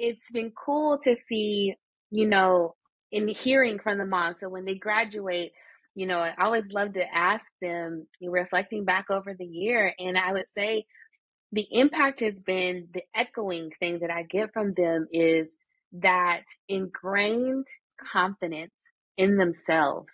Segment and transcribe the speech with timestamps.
[0.00, 1.74] it's been cool to see,
[2.10, 2.74] you know,
[3.12, 4.40] in hearing from the moms.
[4.40, 5.52] So when they graduate,
[5.94, 10.32] you know, I always love to ask them, reflecting back over the year, and I
[10.32, 10.86] would say
[11.52, 15.54] the impact has been the echoing thing that I get from them is
[15.92, 17.66] that ingrained
[18.12, 18.72] confidence
[19.18, 20.12] in themselves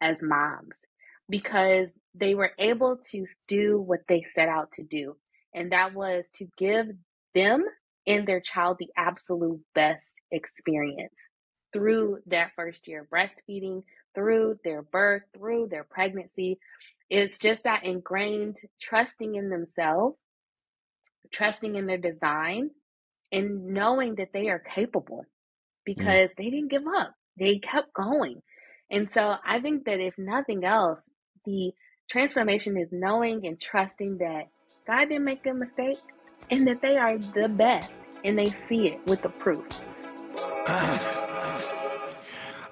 [0.00, 0.76] as moms
[1.28, 5.16] because they were able to do what they set out to do.
[5.54, 6.86] And that was to give
[7.34, 7.64] them
[8.06, 11.18] and their child the absolute best experience
[11.72, 13.82] through that first year of breastfeeding,
[14.14, 16.58] through their birth, through their pregnancy.
[17.10, 20.18] It's just that ingrained trusting in themselves,
[21.32, 22.70] trusting in their design,
[23.32, 25.84] and knowing that they are capable mm.
[25.84, 26.36] because mm.
[26.38, 27.12] they didn't give up.
[27.38, 28.40] They kept going.
[28.90, 31.02] And so I think that if nothing else,
[31.44, 31.72] the
[32.08, 34.44] transformation is knowing and trusting that
[34.86, 35.98] God didn't make a mistake
[36.50, 39.66] and that they are the best and they see it with the proof.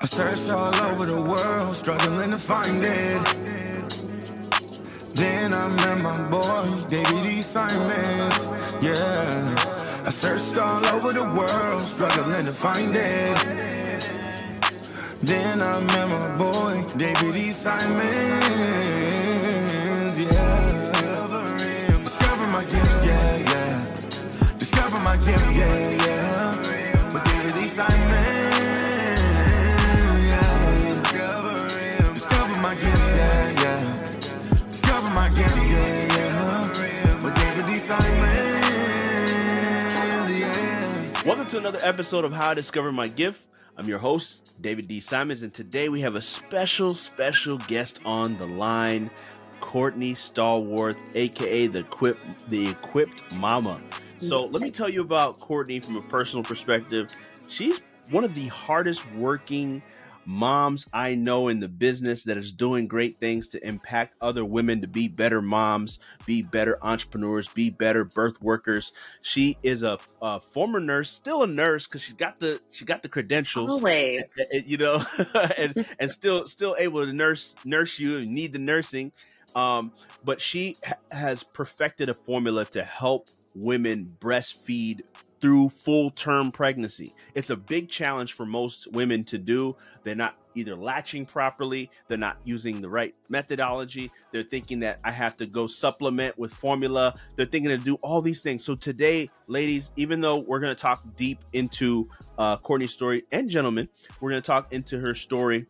[0.01, 3.25] I searched all over the world, struggling to find it.
[5.15, 7.41] Then I met my boy, David E.
[7.41, 8.49] Simons.
[8.83, 9.55] Yeah,
[10.05, 13.37] I searched all over the world, struggling to find it.
[15.23, 17.51] Then I met my boy, David E.
[17.53, 18.03] Simons,
[25.17, 27.13] my gift, yeah, yeah.
[27.13, 27.69] With David E.
[27.69, 28.11] Simons,
[30.25, 30.51] yeah.
[32.15, 34.11] Discover my gift, yeah, yeah.
[34.71, 37.23] Discover my gift, yeah, yeah.
[37.23, 37.79] With David E.
[37.79, 38.11] Simons,
[40.41, 41.23] yeah.
[41.25, 43.47] Welcome to another episode of How I Discover My Gift.
[43.77, 44.99] I'm your host, David D.
[44.99, 49.11] Simons, and today we have a special, special guest on the line,
[49.61, 53.81] Courtney Stallworth, aka the equipped, the equipped mama.
[54.29, 57.15] So let me tell you about Courtney from a personal perspective.
[57.47, 57.81] She's
[58.11, 59.83] one of the hardest working
[60.25, 64.81] moms I know in the business that is doing great things to impact other women
[64.81, 68.93] to be better moms, be better entrepreneurs, be better birth workers.
[69.21, 73.03] She is a, a former nurse, still a nurse because she's got the she got
[73.03, 75.05] the credentials, always, and, and, you know,
[75.59, 79.13] and and still still able to nurse nurse you and need the nursing.
[79.55, 79.93] Um,
[80.25, 85.03] but she ha- has perfected a formula to help women breastfeed
[85.41, 87.15] through full term pregnancy.
[87.35, 89.77] It's a big challenge for most women to do.
[90.03, 94.11] They're not either latching properly, they're not using the right methodology.
[94.31, 97.15] They're thinking that I have to go supplement with formula.
[97.37, 98.65] They're thinking to do all these things.
[98.65, 103.51] So today, ladies, even though we're going to talk deep into uh, Courtney's story, and
[103.51, 103.89] gentlemen,
[104.21, 105.67] we're going to talk into her story.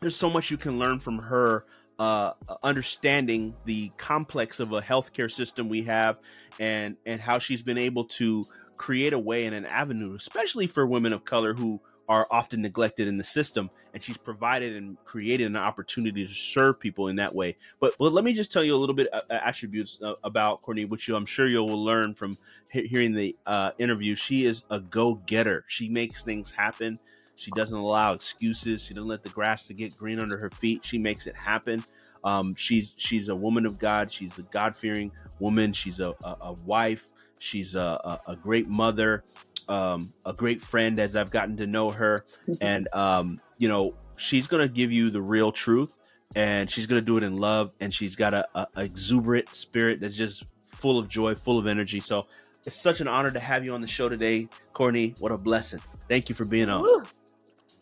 [0.00, 1.64] There's so much you can learn from her
[1.98, 2.32] uh,
[2.62, 6.18] understanding the complex of a healthcare system we have
[6.58, 10.86] and and how she's been able to create a way and an avenue, especially for
[10.86, 13.70] women of color who are often neglected in the system.
[13.94, 17.56] And she's provided and created an opportunity to serve people in that way.
[17.78, 20.62] But, but let me just tell you a little bit of uh, attributes uh, about
[20.62, 22.36] Courtney, which you, I'm sure you will learn from
[22.70, 24.16] he- hearing the uh, interview.
[24.16, 25.64] She is a go getter.
[25.68, 26.98] She makes things happen.
[27.36, 28.82] She doesn't allow excuses.
[28.82, 30.84] She doesn't let the grass to get green under her feet.
[30.84, 31.84] She makes it happen.
[32.24, 34.12] Um, she's she's a woman of God.
[34.12, 35.10] She's a God fearing
[35.40, 35.72] woman.
[35.72, 37.10] She's a, a, a wife.
[37.42, 39.24] She's a, a, a great mother,
[39.68, 42.24] um, a great friend as I've gotten to know her.
[42.42, 42.54] Mm-hmm.
[42.60, 45.96] And, um, you know, she's going to give you the real truth
[46.36, 47.72] and she's going to do it in love.
[47.80, 51.98] And she's got a, a, exuberant spirit that's just full of joy, full of energy.
[51.98, 52.26] So
[52.64, 55.16] it's such an honor to have you on the show today, Courtney.
[55.18, 55.80] What a blessing.
[56.08, 57.04] Thank you for being on.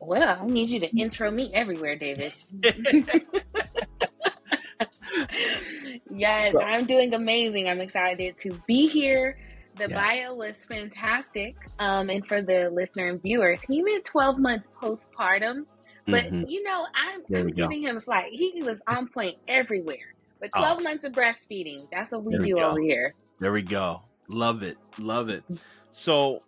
[0.01, 2.33] Well, I need you to intro me everywhere, David.
[6.11, 6.63] yes, so.
[6.63, 7.69] I'm doing amazing.
[7.69, 9.37] I'm excited to be here
[9.81, 10.21] the yes.
[10.21, 11.57] bio was fantastic.
[11.79, 15.65] Um, and for the listener and viewers, he meant 12 months postpartum.
[16.07, 16.45] But mm-hmm.
[16.49, 18.27] you know, I'm, I'm giving him a slack.
[18.31, 20.15] He was on point everywhere.
[20.41, 20.83] But 12 oh.
[20.83, 23.15] months of breastfeeding, that's what we there do we over here.
[23.39, 24.03] There we go.
[24.29, 24.77] Love it.
[24.99, 25.45] Love it.
[25.93, 26.43] So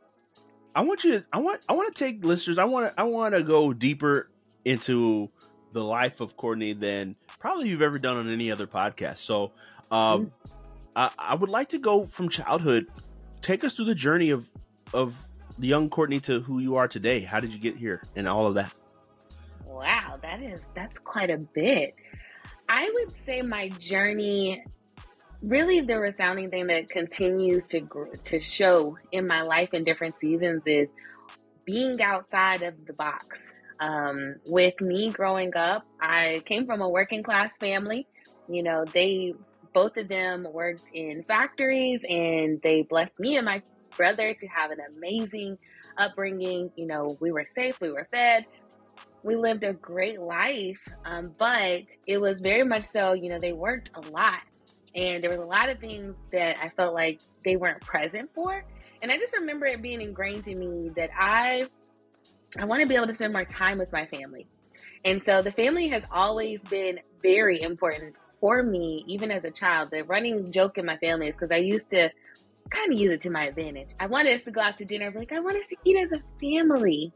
[0.74, 3.04] I want you to I want I want to take listeners, I want to I
[3.04, 4.28] want to go deeper
[4.64, 5.28] into
[5.72, 9.18] the life of Courtney than probably you've ever done on any other podcast.
[9.18, 9.52] So
[9.90, 10.30] um, mm.
[10.96, 12.86] I, I, would like to go from childhood
[13.40, 14.48] take us through the journey of
[14.94, 15.14] of
[15.58, 17.20] the young Courtney to who you are today.
[17.20, 18.72] How did you get here and all of that?
[19.66, 21.94] Wow, that is that's quite a bit.
[22.68, 24.64] I would say my journey
[25.42, 27.86] really the resounding thing that continues to
[28.24, 30.94] to show in my life in different seasons is
[31.64, 33.54] being outside of the box.
[33.80, 38.06] Um, with me growing up, I came from a working class family.
[38.48, 39.34] You know, they
[39.74, 43.62] both of them worked in factories and they blessed me and my
[43.96, 45.58] brother to have an amazing
[45.98, 46.70] upbringing.
[46.76, 48.46] You know, we were safe, we were fed,
[49.22, 53.52] we lived a great life, um, but it was very much so, you know, they
[53.52, 54.42] worked a lot.
[54.94, 58.62] And there was a lot of things that I felt like they weren't present for.
[59.00, 61.66] And I just remember it being ingrained in me that I
[62.58, 64.46] I want to be able to spend more time with my family.
[65.04, 69.90] And so the family has always been very important for me, even as a child.
[69.90, 72.10] The running joke in my family is because I used to
[72.68, 73.90] kind of use it to my advantage.
[73.98, 76.12] I wanted us to go out to dinner, like, I want us to eat as
[76.12, 77.12] a family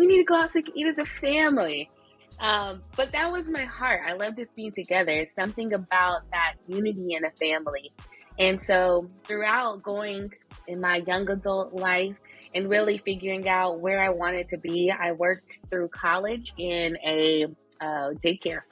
[0.00, 1.90] we need to go out so we can eat as a family.
[2.40, 4.02] Um, but that was my heart.
[4.06, 5.12] I love just being together.
[5.12, 7.92] It's something about that unity in a family.
[8.38, 10.32] And so throughout going
[10.66, 12.16] in my young adult life
[12.54, 17.44] and really figuring out where I wanted to be, I worked through college in a
[17.80, 18.62] uh, daycare,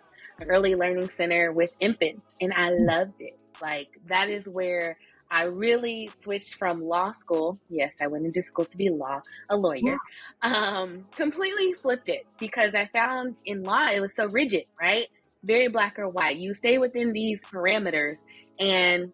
[0.41, 3.38] an early learning center with infants, and I loved it.
[3.61, 4.97] Like that is where
[5.31, 7.59] I really switched from law school.
[7.69, 9.21] Yes, I went into school to be law,
[9.51, 9.99] a lawyer.
[10.43, 15.07] Um, completely flipped it because I found in law it was so rigid, right?
[15.45, 16.37] Very black or white.
[16.37, 18.17] You stay within these parameters.
[18.59, 19.13] And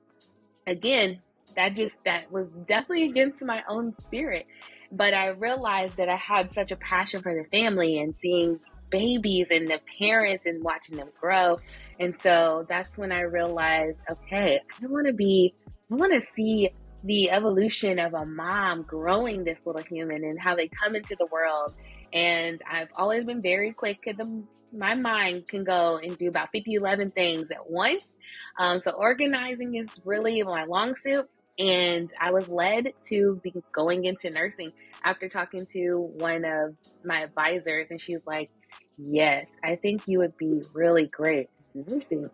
[0.67, 1.21] again,
[1.57, 4.47] that just that was definitely against my own spirit.
[4.93, 8.61] But I realized that I had such a passion for the family and seeing
[8.91, 11.59] babies and the parents and watching them grow.
[11.99, 15.55] And so that's when I realized, okay, I don't want to be
[15.91, 16.71] I want to see
[17.03, 21.27] the evolution of a mom growing this little human and how they come into the
[21.27, 21.75] world.
[22.13, 24.43] And I've always been very quick the
[24.73, 28.15] my mind can go and do about 50, 11 things at once.
[28.59, 31.27] Um, so organizing is really my long suit.
[31.59, 34.73] And I was led to be going into nursing
[35.05, 37.91] after talking to one of my advisors.
[37.91, 38.51] And she's like,
[38.97, 42.31] Yes, I think you would be really great nursing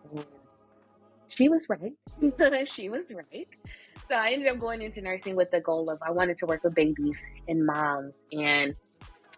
[1.31, 2.67] she was right.
[2.67, 3.49] she was right.
[4.09, 6.65] So I ended up going into nursing with the goal of I wanted to work
[6.65, 7.19] with babies
[7.49, 8.75] and moms and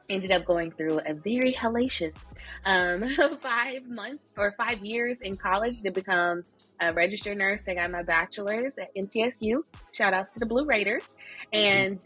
[0.08, 2.16] ended up going through a very hellacious
[2.64, 3.04] um,
[3.40, 6.44] five months or five years in college to become
[6.80, 7.68] a registered nurse.
[7.68, 9.62] I got my bachelor's at MTSU.
[9.92, 11.08] Shout outs to the Blue Raiders.
[11.52, 12.04] And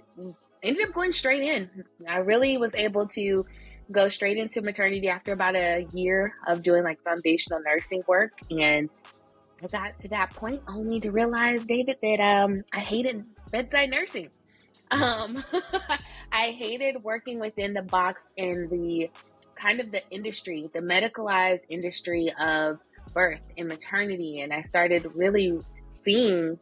[0.62, 1.70] ended up going straight in.
[2.08, 3.46] I really was able to
[3.90, 8.90] go straight into maternity after about a year of doing like foundational nursing work and
[9.62, 14.30] I got to that point only to realize, David, that um, I hated bedside nursing.
[14.90, 15.42] Um,
[16.32, 19.10] I hated working within the box in the
[19.54, 22.78] kind of the industry, the medicalized industry of
[23.14, 24.40] birth and maternity.
[24.40, 26.58] And I started really seeing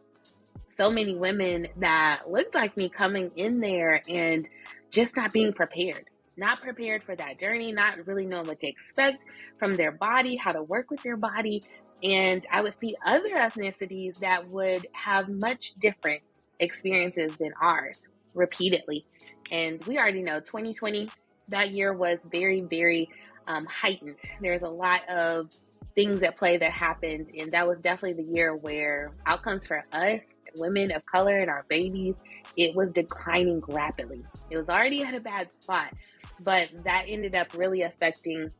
[0.69, 4.49] so many women that looked like me coming in there and
[4.91, 6.05] just not being prepared.
[6.37, 9.25] Not prepared for that journey, not really knowing what to expect
[9.59, 11.63] from their body, how to work with their body,
[12.05, 16.23] and I would see other ethnicities that would have much different
[16.61, 19.07] experiences than ours repeatedly.
[19.51, 21.09] And we already know 2020,
[21.49, 23.09] that year was very, very
[23.47, 24.21] um, heightened.
[24.41, 25.51] There's a lot of
[25.95, 27.31] things at play that happened.
[27.39, 31.65] And that was definitely the year where outcomes for us, women of color, and our
[31.69, 32.17] babies,
[32.57, 34.25] it was declining rapidly.
[34.51, 35.95] It was already at a bad spot,
[36.41, 38.51] but that ended up really affecting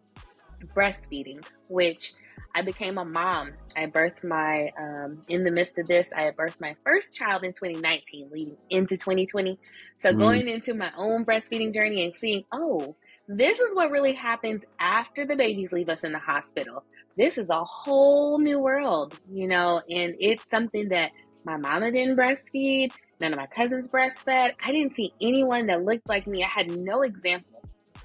[0.75, 2.15] breastfeeding, which
[2.55, 3.53] I became a mom.
[3.77, 7.43] I birthed my, um, in the midst of this, I had birthed my first child
[7.43, 9.59] in 2019, leading into 2020.
[9.97, 10.19] So mm.
[10.19, 12.95] going into my own breastfeeding journey and seeing, oh,
[13.27, 16.85] this is what really happens after the babies leave us in the hospital.
[17.17, 21.11] This is a whole new world, you know, and it's something that
[21.45, 22.93] my mama didn't breastfeed.
[23.21, 24.53] None of my cousins breastfed.
[24.63, 26.45] I didn't see anyone that looked like me.
[26.45, 27.63] I had no example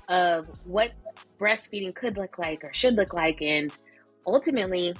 [0.07, 0.91] of what
[1.39, 3.41] breastfeeding could look like or should look like.
[3.41, 3.71] And
[4.25, 4.95] ultimately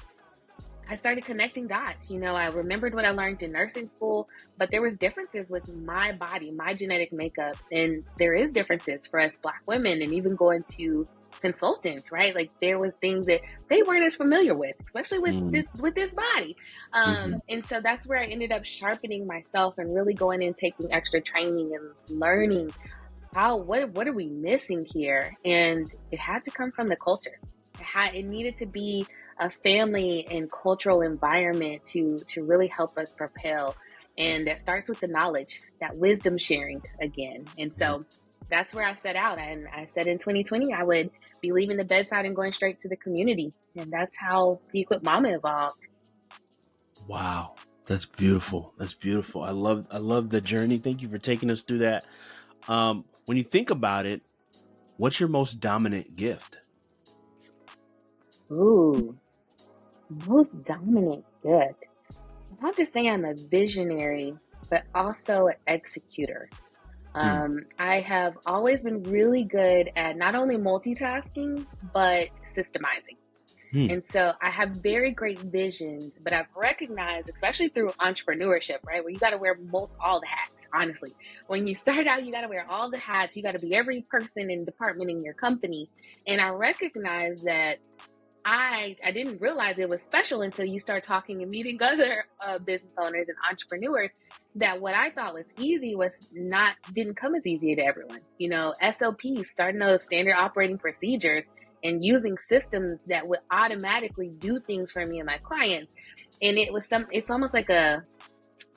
[0.89, 2.09] I started connecting dots.
[2.09, 5.67] You know, I remembered what I learned in nursing school, but there was differences with
[5.67, 10.35] my body, my genetic makeup, and there is differences for us black women and even
[10.35, 11.07] going to
[11.41, 12.33] consultants, right?
[12.33, 15.51] Like there was things that they weren't as familiar with, especially with mm.
[15.51, 16.57] this, with this body.
[16.91, 17.33] Um, mm-hmm.
[17.47, 21.21] and so that's where I ended up sharpening myself and really going in taking extra
[21.21, 22.73] training and learning
[23.33, 25.38] how what what are we missing here?
[25.45, 27.39] And it had to come from the culture.
[27.79, 29.07] Had, it needed to be
[29.39, 33.75] a family and cultural environment to to really help us propel.
[34.17, 37.45] And that starts with the knowledge that wisdom sharing again.
[37.57, 38.03] And so
[38.50, 39.39] that's where i set out.
[39.39, 41.09] And i said in 2020 i would
[41.41, 43.53] be leaving the bedside and going straight to the community.
[43.77, 45.77] And that's how the equip mama evolved.
[47.07, 47.55] Wow.
[47.88, 48.74] That's beautiful.
[48.77, 49.41] That's beautiful.
[49.41, 50.77] I love i love the journey.
[50.77, 52.05] Thank you for taking us through that.
[52.67, 54.21] Um, when you think about it
[55.00, 56.57] what's your most dominant gift
[58.51, 59.15] Ooh,
[60.27, 61.75] most dominant good.
[62.62, 64.36] Not to say I'm a visionary,
[64.70, 66.50] but also an executor.
[67.15, 73.18] Um, I have always been really good at not only multitasking, but systemizing.
[73.72, 73.89] Hmm.
[73.89, 79.12] And so I have very great visions, but I've recognized, especially through entrepreneurship, right, where
[79.12, 80.68] you got to wear both, all the hats.
[80.74, 81.13] Honestly,
[81.48, 83.38] when you start out, you got to wear all the hats.
[83.38, 85.89] You got to be every person and department in your company.
[86.25, 87.77] And I recognize that
[88.50, 92.58] I I didn't realize it was special until you start talking and meeting other uh,
[92.58, 94.12] business owners and entrepreneurs.
[94.56, 98.22] That what I thought was easy was not didn't come as easy to everyone.
[98.39, 101.44] You know, SOPs, starting those standard operating procedures
[101.84, 105.94] and using systems that would automatically do things for me and my clients.
[106.41, 108.03] And it was some it's almost like a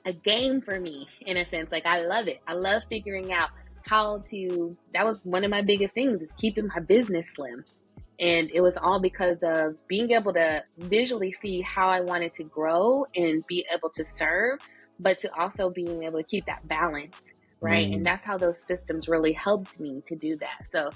[0.05, 1.71] a game for me in a sense.
[1.71, 2.41] Like I love it.
[2.47, 3.49] I love figuring out
[3.87, 7.65] how to that was one of my biggest things is keeping my business slim.
[8.19, 12.43] And it was all because of being able to visually see how I wanted to
[12.43, 14.59] grow and be able to serve,
[14.99, 17.89] but to also being able to keep that balance, right?
[17.89, 17.95] Mm.
[17.95, 20.69] And that's how those systems really helped me to do that.
[20.69, 20.91] So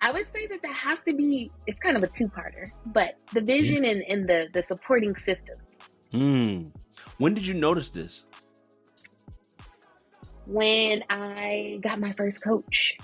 [0.00, 3.40] I would say that that has to be it's kind of a two-parter, but the
[3.40, 5.62] vision and, and the the supporting systems.
[6.12, 6.70] Mm.
[7.18, 8.24] When did you notice this?
[10.46, 12.96] When I got my first coach.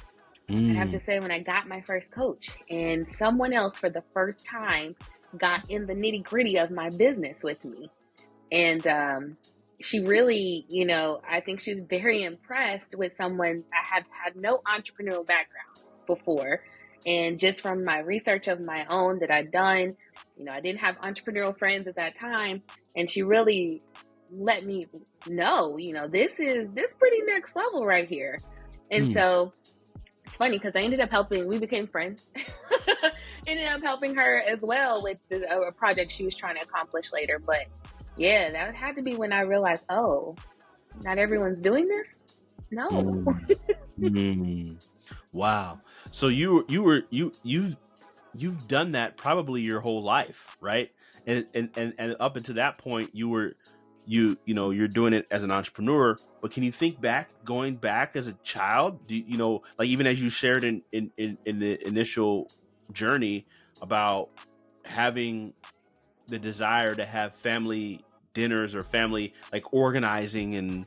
[0.48, 0.72] Mm.
[0.72, 1.04] I have to mm.
[1.04, 4.94] say when I got my first coach and someone else for the first time
[5.36, 7.88] got in the nitty-gritty of my business with me.
[8.52, 9.36] And um
[9.80, 14.34] she really, you know, I think she was very impressed with someone I had had
[14.34, 15.76] no entrepreneurial background
[16.06, 16.62] before
[17.06, 19.96] and just from my research of my own that I'd done,
[20.36, 22.62] you know, I didn't have entrepreneurial friends at that time.
[22.96, 23.80] And she really
[24.32, 24.86] let me
[25.28, 28.40] know, you know, this is this pretty next level right here.
[28.90, 29.14] And mm.
[29.14, 29.52] so
[30.26, 32.28] it's funny because I ended up helping, we became friends.
[33.46, 37.12] ended up helping her as well with the, a project she was trying to accomplish
[37.12, 37.38] later.
[37.38, 37.66] But
[38.16, 40.34] yeah, that had to be when I realized, oh,
[41.02, 42.16] not everyone's doing this.
[42.70, 42.88] No.
[42.88, 43.58] Mm.
[44.00, 44.86] mm.
[45.32, 45.80] Wow.
[46.10, 47.76] So you you were you you've
[48.34, 50.90] you've done that probably your whole life, right?
[51.26, 53.54] And and and, and up until that point, you were
[54.06, 56.16] you you know you're doing it as an entrepreneur.
[56.40, 59.06] But can you think back, going back as a child?
[59.06, 62.50] Do you, you know like even as you shared in in in, in the initial
[62.92, 63.44] journey
[63.82, 64.30] about
[64.84, 65.52] having
[66.28, 70.86] the desire to have family dinners or family like organizing and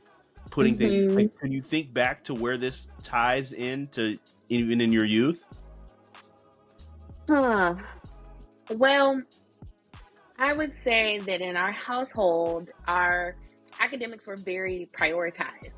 [0.50, 0.88] putting mm-hmm.
[1.08, 5.44] things like, can you think back to where this ties into even in your youth?
[7.28, 7.76] Huh.
[8.70, 9.22] Well,
[10.40, 13.36] I would say that in our household, our
[13.78, 15.74] academics were very prioritized.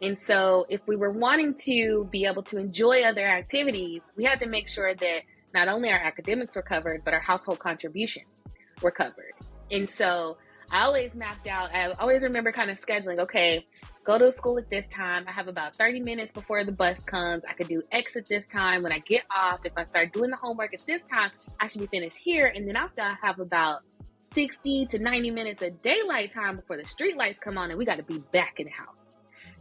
[0.00, 4.40] And so, if we were wanting to be able to enjoy other activities, we had
[4.40, 5.20] to make sure that
[5.52, 8.48] not only our academics were covered, but our household contributions
[8.80, 9.34] were covered.
[9.70, 10.38] And so,
[10.70, 13.66] I always mapped out, I always remember kind of scheduling, okay,
[14.04, 15.26] go to school at this time.
[15.28, 17.42] I have about 30 minutes before the bus comes.
[17.46, 18.82] I could do X at this time.
[18.82, 21.82] When I get off, if I start doing the homework at this time, I should
[21.82, 22.50] be finished here.
[22.54, 23.80] And then I'll still have about
[24.18, 27.84] 60 to 90 minutes of daylight time before the street lights come on and we
[27.84, 29.14] got to be back in the house.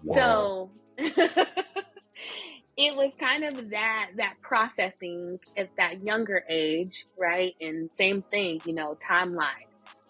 [0.04, 0.70] Wow.
[0.98, 0.98] So
[2.78, 7.56] it was kind of that that processing at that younger age, right?
[7.60, 9.66] And same thing, you know, timeline.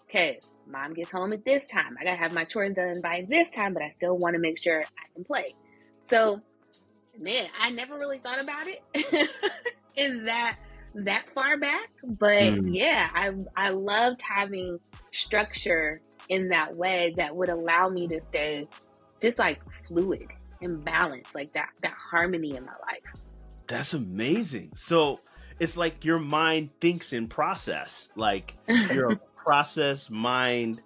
[0.08, 1.96] Okay, mom gets home at this time.
[2.00, 4.58] I gotta have my chores done by this time, but I still want to make
[4.58, 5.54] sure I can play.
[6.02, 6.40] So,
[7.18, 9.30] man, I never really thought about it
[9.96, 10.56] in that
[10.94, 12.74] that far back, but mm.
[12.74, 14.80] yeah, I I loved having
[15.12, 18.68] structure in that way that would allow me to stay
[19.20, 20.28] just like fluid
[20.60, 23.20] and balanced, like that that harmony in my life.
[23.66, 24.72] That's amazing.
[24.74, 25.20] So
[25.60, 28.08] it's like your mind thinks in process.
[28.16, 30.82] Like you're a process mind,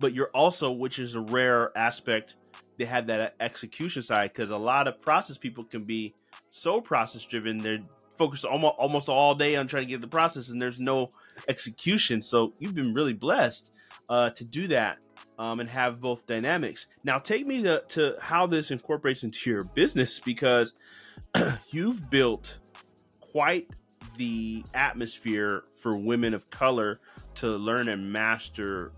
[0.00, 2.36] but you're also, which is a rare aspect,
[2.76, 6.14] they have that execution side because a lot of process people can be
[6.50, 7.58] so process driven.
[7.58, 7.78] They're
[8.16, 11.12] focused almost almost all day on trying to get the process, and there's no
[11.48, 12.22] execution.
[12.22, 13.70] So you've been really blessed
[14.08, 14.98] uh, to do that
[15.38, 16.86] um, and have both dynamics.
[17.02, 20.74] Now, take me to, to how this incorporates into your business because
[21.70, 22.58] you've built
[23.20, 23.68] quite
[24.16, 27.00] the atmosphere for women of color
[27.34, 28.92] to learn and master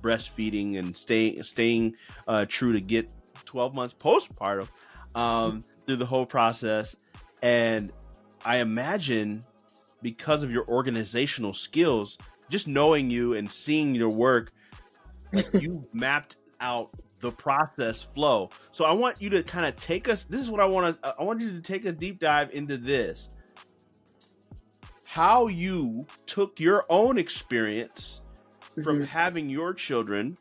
[0.00, 1.94] breastfeeding and staying staying
[2.26, 3.08] uh, true to get
[3.44, 4.68] 12 months postpartum
[5.14, 6.96] um, through the whole process.
[7.42, 7.92] And
[8.44, 9.44] I imagine
[10.02, 12.18] because of your organizational skills,
[12.50, 14.52] just knowing you and seeing your work,
[15.32, 18.50] like you mapped out the process flow.
[18.72, 20.24] So I want you to kind of take us.
[20.24, 21.14] This is what I want to.
[21.18, 23.30] I want you to take a deep dive into this
[25.14, 28.20] how you took your own experience
[28.72, 28.82] mm-hmm.
[28.82, 30.36] from having your children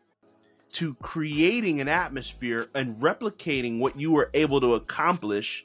[0.71, 5.63] to creating an atmosphere and replicating what you were able to accomplish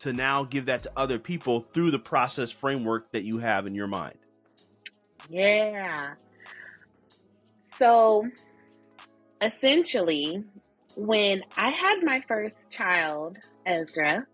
[0.00, 3.74] to now give that to other people through the process framework that you have in
[3.74, 4.18] your mind?
[5.28, 6.14] Yeah.
[7.76, 8.28] So
[9.40, 10.44] essentially,
[10.96, 14.26] when I had my first child, Ezra,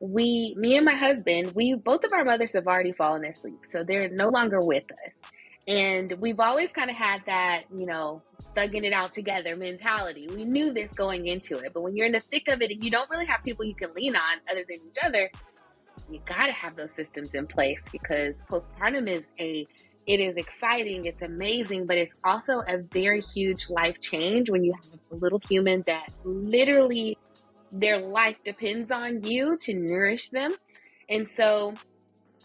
[0.00, 3.60] we, me and my husband, we both of our mothers have already fallen asleep.
[3.64, 5.22] So they're no longer with us.
[5.66, 8.22] And we've always kind of had that, you know,
[8.56, 10.28] thugging it out together mentality.
[10.28, 12.82] We knew this going into it, but when you're in the thick of it and
[12.82, 15.30] you don't really have people you can lean on other than each other,
[16.10, 19.66] you got to have those systems in place because postpartum is a
[20.06, 24.72] it is exciting, it's amazing, but it's also a very huge life change when you
[24.72, 27.18] have a little human that literally
[27.70, 30.52] their life depends on you to nourish them.
[31.10, 31.74] And so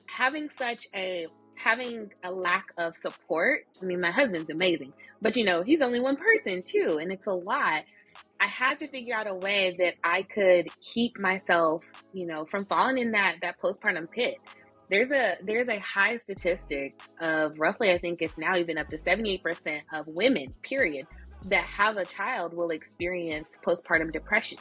[0.07, 4.91] having such a having a lack of support, I mean my husband's amazing,
[5.23, 7.83] but you know, he's only one person too and it's a lot.
[8.39, 12.65] I had to figure out a way that I could keep myself, you know, from
[12.65, 14.35] falling in that that postpartum pit
[14.89, 18.97] there's a there's a high statistic of roughly I think it's now even up to
[18.97, 21.07] 78% of women period
[21.45, 24.59] that have a child will experience postpartum depression.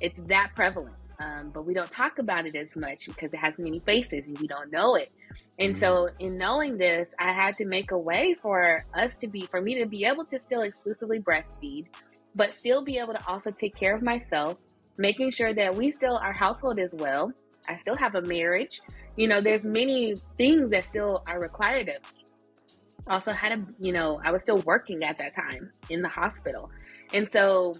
[0.00, 0.94] It's that prevalent.
[1.18, 4.38] Um, but we don't talk about it as much because it has many faces and
[4.38, 5.10] we don't know it.
[5.58, 5.80] And mm-hmm.
[5.80, 9.60] so, in knowing this, I had to make a way for us to be, for
[9.60, 11.86] me to be able to still exclusively breastfeed,
[12.34, 14.58] but still be able to also take care of myself,
[14.98, 17.32] making sure that we still, our household is well.
[17.68, 18.80] I still have a marriage
[19.16, 22.24] you know, there's many things that still are required of me.
[23.08, 26.70] Also had a, you know, I was still working at that time in the hospital.
[27.14, 27.76] And so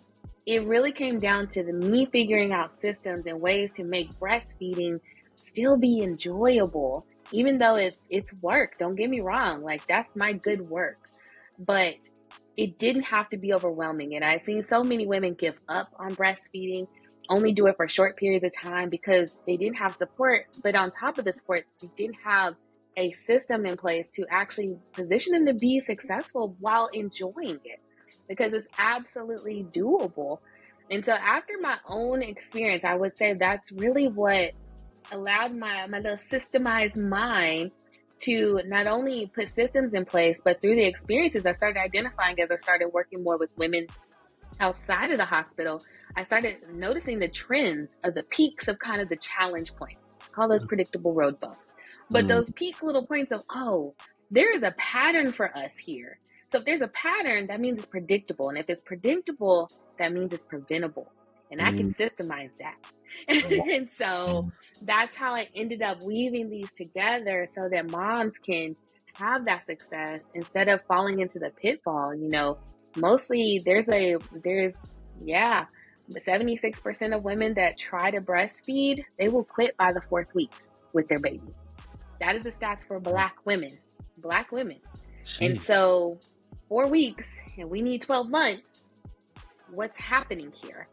[0.47, 5.01] it really came down to the me figuring out systems and ways to make breastfeeding
[5.39, 10.33] still be enjoyable even though it's it's work don't get me wrong like that's my
[10.33, 10.99] good work
[11.59, 11.95] but
[12.57, 16.15] it didn't have to be overwhelming and i've seen so many women give up on
[16.15, 16.87] breastfeeding
[17.29, 20.47] only do it for short periods of time because they didn't have support.
[20.63, 22.55] But on top of the support, they didn't have
[22.97, 27.81] a system in place to actually position them to be successful while enjoying it
[28.29, 30.39] because it's absolutely doable.
[30.91, 34.53] And so after my own experience, I would say that's really what
[35.13, 37.71] allowed my, my little systemized mind
[38.21, 42.51] to not only put systems in place, but through the experiences I started identifying as
[42.51, 43.87] I started working more with women
[44.61, 45.83] outside of the hospital,
[46.17, 50.49] I started noticing the trends of the peaks of kind of the challenge points, call
[50.49, 50.69] those mm.
[50.69, 51.73] predictable road bumps.
[52.11, 52.29] But mm.
[52.29, 53.95] those peak little points of, oh,
[54.31, 56.19] there is a pattern for us here.
[56.51, 58.49] So if there's a pattern, that means it's predictable.
[58.49, 61.13] And if it's predictable, that means it's preventable.
[61.51, 61.67] And mm.
[61.67, 61.97] I can mm.
[61.97, 62.77] systemize that.
[63.29, 64.53] and so mm.
[64.83, 68.77] That's how I ended up weaving these together so that moms can
[69.15, 72.15] have that success instead of falling into the pitfall.
[72.15, 72.59] You know,
[72.97, 74.75] mostly there's a, there's,
[75.25, 75.65] yeah,
[76.11, 80.53] 76% of women that try to breastfeed, they will quit by the fourth week
[80.93, 81.55] with their baby.
[82.21, 83.79] That is the stats for black women.
[84.19, 84.81] Black women.
[85.25, 85.47] Jeez.
[85.47, 86.19] And so,
[86.69, 88.83] four weeks, and we need 12 months.
[89.71, 90.89] What's happening here?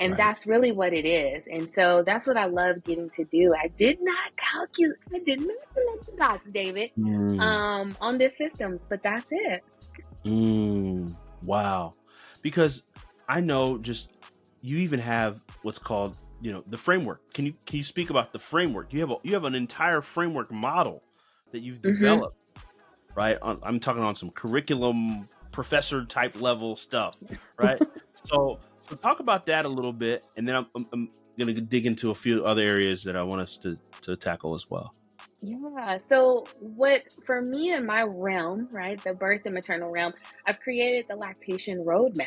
[0.00, 0.16] And right.
[0.16, 1.46] that's really what it is.
[1.46, 3.52] And so that's what I love getting to do.
[3.54, 7.40] I did not calculate, I did not connect the dots, David, mm.
[7.40, 9.62] um, on the systems, but that's it.
[10.24, 11.14] Mm.
[11.42, 11.94] Wow.
[12.40, 12.82] Because
[13.28, 14.10] I know just
[14.62, 18.32] you even have what's called you know the framework can you can you speak about
[18.32, 21.02] the framework you have a you have an entire framework model
[21.52, 21.92] that you've mm-hmm.
[21.92, 23.18] developed mm-hmm.
[23.18, 27.16] right i'm talking on some curriculum professor type level stuff
[27.58, 27.80] right
[28.24, 31.86] so so talk about that a little bit and then i'm, I'm, I'm gonna dig
[31.86, 34.94] into a few other areas that i want us to to tackle as well
[35.42, 35.96] yeah.
[35.96, 40.12] So, what for me in my realm, right, the birth and maternal realm,
[40.46, 42.26] I've created the lactation roadmap.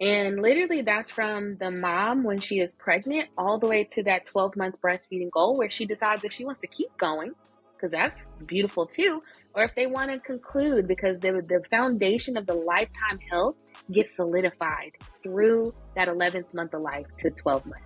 [0.00, 4.24] And literally, that's from the mom when she is pregnant all the way to that
[4.26, 7.34] 12 month breastfeeding goal where she decides if she wants to keep going,
[7.78, 9.22] because that's beautiful too,
[9.54, 13.56] or if they want to conclude because the, the foundation of the lifetime health
[13.92, 17.84] gets solidified through that 11th month of life to 12 months.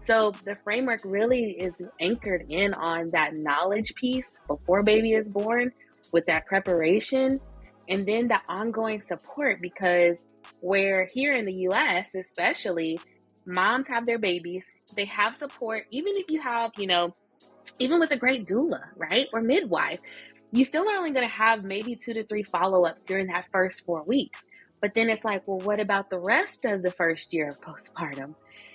[0.00, 5.70] So the framework really is anchored in on that knowledge piece before baby is born
[6.10, 7.40] with that preparation
[7.88, 10.18] and then the ongoing support because
[10.60, 13.00] where here in the US, especially,
[13.44, 17.14] moms have their babies, they have support, even if you have, you know,
[17.82, 19.28] even with a great doula, right?
[19.32, 20.00] Or midwife,
[20.52, 23.48] you still are only going to have maybe two to three follow ups during that
[23.50, 24.44] first four weeks.
[24.80, 28.34] But then it's like, well, what about the rest of the first year of postpartum?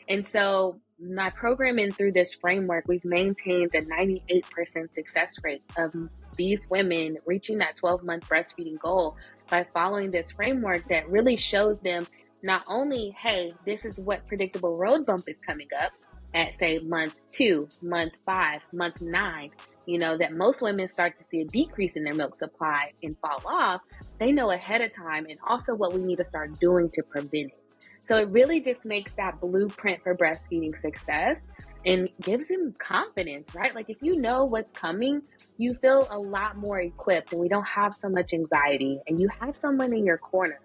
[0.09, 5.93] And so, my programming through this framework, we've maintained a 98% success rate of
[6.37, 9.15] these women reaching that 12 month breastfeeding goal
[9.49, 12.07] by following this framework that really shows them
[12.41, 15.91] not only, hey, this is what predictable road bump is coming up,
[16.37, 19.49] at say month two, month five, month nine,
[19.87, 23.17] you know, that most women start to see a decrease in their milk supply and
[23.19, 23.81] fall off,
[24.19, 27.51] they know ahead of time and also what we need to start doing to prevent
[27.51, 27.63] it.
[28.03, 31.47] So it really just makes that blueprint for breastfeeding success
[31.85, 33.73] and gives them confidence, right?
[33.73, 35.23] Like if you know what's coming,
[35.57, 39.27] you feel a lot more equipped and we don't have so much anxiety and you
[39.39, 40.59] have someone in your corner.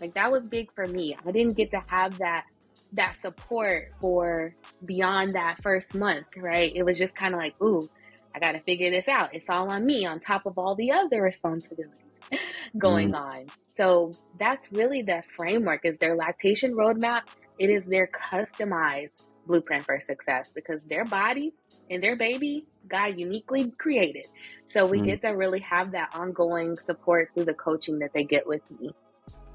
[0.00, 1.16] Like that was big for me.
[1.26, 2.44] I didn't get to have that
[2.92, 6.72] that support for beyond that first month, right?
[6.74, 7.88] It was just kind of like, ooh,
[8.34, 9.34] I got to figure this out.
[9.34, 11.94] It's all on me on top of all the other responsibilities
[12.78, 13.20] going mm.
[13.20, 13.46] on.
[13.66, 17.22] So that's really the framework is their lactation roadmap.
[17.58, 21.52] It is their customized blueprint for success because their body
[21.90, 24.26] and their baby God uniquely created.
[24.66, 25.06] So we mm.
[25.06, 28.90] get to really have that ongoing support through the coaching that they get with me.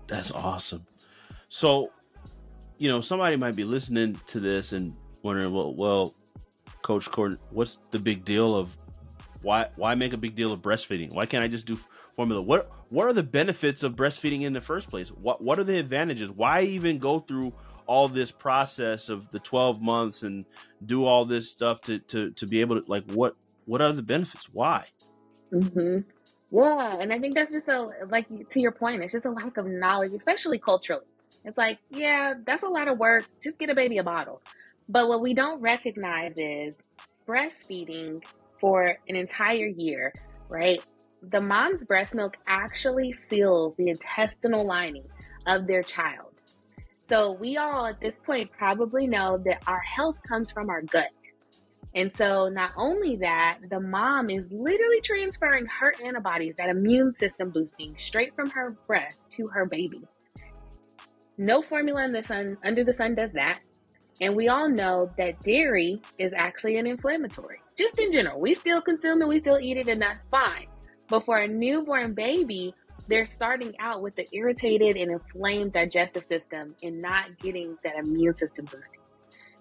[0.07, 0.85] That's awesome.
[1.49, 1.91] So,
[2.77, 6.15] you know, somebody might be listening to this and wondering, well, well,
[6.81, 8.75] Coach Court, what's the big deal of
[9.41, 11.11] why why make a big deal of breastfeeding?
[11.11, 11.77] Why can't I just do
[12.15, 12.41] formula?
[12.41, 15.09] What what are the benefits of breastfeeding in the first place?
[15.09, 16.31] What what are the advantages?
[16.31, 17.53] Why even go through
[17.85, 20.45] all this process of the 12 months and
[20.85, 24.01] do all this stuff to to to be able to like what what are the
[24.01, 24.49] benefits?
[24.51, 24.85] Why?
[25.51, 25.99] Mm-hmm.
[26.51, 29.01] Yeah, and I think that's just a like to your point.
[29.03, 31.05] It's just a lack of knowledge, especially culturally.
[31.45, 33.25] It's like, yeah, that's a lot of work.
[33.43, 34.41] Just get a baby a bottle.
[34.89, 36.77] But what we don't recognize is
[37.27, 38.23] breastfeeding
[38.59, 40.13] for an entire year,
[40.49, 40.81] right?
[41.21, 45.05] The mom's breast milk actually seals the intestinal lining
[45.45, 46.33] of their child.
[47.07, 51.11] So we all at this point probably know that our health comes from our gut.
[51.95, 57.51] And so not only that, the mom is literally transferring her antibodies, that immune system
[57.51, 60.01] boosting straight from her breast to her baby.
[61.37, 63.59] No formula in the sun under the sun does that.
[64.21, 68.39] And we all know that dairy is actually an inflammatory, just in general.
[68.39, 70.67] We still consume it, we still eat it, and that's fine.
[71.09, 72.75] But for a newborn baby,
[73.07, 78.33] they're starting out with the irritated and inflamed digestive system and not getting that immune
[78.33, 79.01] system boosting.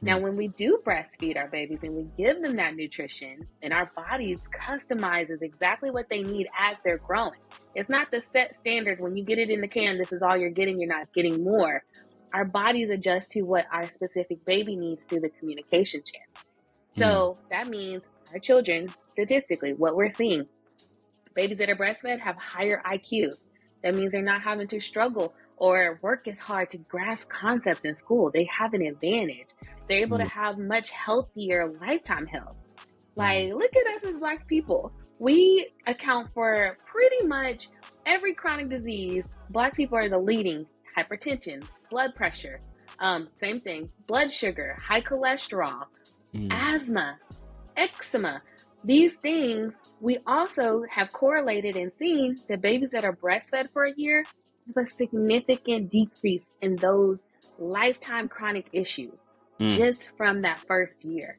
[0.02, 0.24] Now, hmm.
[0.24, 4.48] when we do breastfeed our babies and we give them that nutrition, and our bodies
[4.54, 7.40] customizes exactly what they need as they're growing.
[7.74, 10.36] It's not the set standard when you get it in the can, this is all
[10.36, 11.82] you're getting, you're not getting more
[12.32, 16.46] our bodies adjust to what our specific baby needs through the communication channel.
[16.92, 17.50] So mm.
[17.50, 20.46] that means our children, statistically, what we're seeing,
[21.34, 23.44] babies that are breastfed have higher IQs.
[23.82, 27.94] That means they're not having to struggle or work as hard to grasp concepts in
[27.94, 28.32] school.
[28.34, 29.46] They have an advantage.
[29.88, 30.24] They're able mm.
[30.24, 32.56] to have much healthier lifetime health.
[33.14, 33.54] Like, mm.
[33.54, 34.92] look at us as Black people.
[35.20, 37.68] We account for pretty much
[38.06, 39.32] every chronic disease.
[39.50, 40.66] Black people are the leading
[40.98, 42.58] hypertension, blood pressure,
[42.98, 45.84] um, same thing, blood sugar, high cholesterol,
[46.34, 46.48] mm.
[46.50, 47.18] asthma,
[47.76, 48.42] eczema.
[48.82, 53.92] These things we also have correlated and seen that babies that are breastfed for a
[53.96, 54.24] year
[54.76, 57.26] a significant decrease in those
[57.58, 59.28] lifetime chronic issues
[59.60, 59.70] mm.
[59.70, 61.38] just from that first year.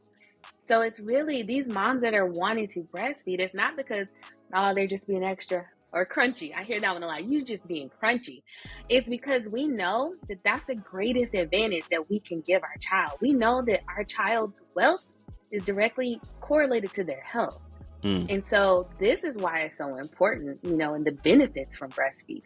[0.61, 4.07] So it's really these moms that are wanting to breastfeed, it's not because,
[4.53, 6.53] oh, they're just being extra or crunchy.
[6.55, 7.25] I hear that one a lot.
[7.25, 8.43] You just being crunchy.
[8.89, 13.19] It's because we know that that's the greatest advantage that we can give our child.
[13.21, 15.03] We know that our child's wealth
[15.51, 17.59] is directly correlated to their health.
[18.03, 18.33] Mm.
[18.33, 22.43] And so this is why it's so important, you know, and the benefits from breastfeeding.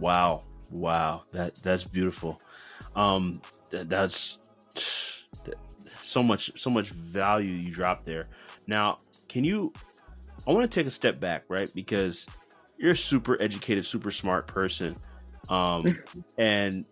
[0.00, 0.42] Wow.
[0.70, 1.22] Wow.
[1.32, 2.40] That that's beautiful.
[2.96, 4.38] Um that, that's
[6.02, 8.26] so much so much value you drop there.
[8.66, 9.72] Now, can you
[10.46, 11.72] I want to take a step back, right?
[11.74, 12.26] Because
[12.78, 14.96] you're a super educated, super smart person.
[15.48, 15.98] Um,
[16.38, 16.84] and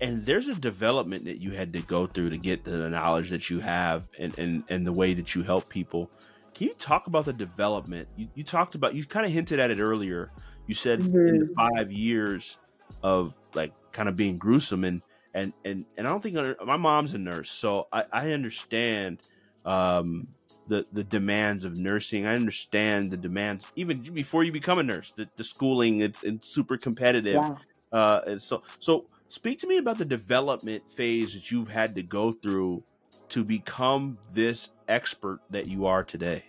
[0.00, 3.30] and there's a development that you had to go through to get to the knowledge
[3.30, 6.10] that you have and and, and the way that you help people.
[6.54, 8.08] Can you talk about the development?
[8.16, 10.30] You, you talked about you kind of hinted at it earlier.
[10.66, 11.28] You said mm-hmm.
[11.28, 11.76] in the mm-hmm.
[11.76, 12.56] five years
[13.02, 15.02] of like kind of being gruesome and
[15.34, 19.18] and and and I don't think my mom's a nurse, so I, I understand
[19.64, 20.28] um,
[20.68, 22.26] the the demands of nursing.
[22.26, 25.12] I understand the demands even before you become a nurse.
[25.12, 27.34] The, the schooling it's, it's super competitive.
[27.34, 27.56] Yeah.
[27.92, 32.02] Uh, and so so speak to me about the development phase that you've had to
[32.02, 32.82] go through
[33.30, 36.44] to become this expert that you are today.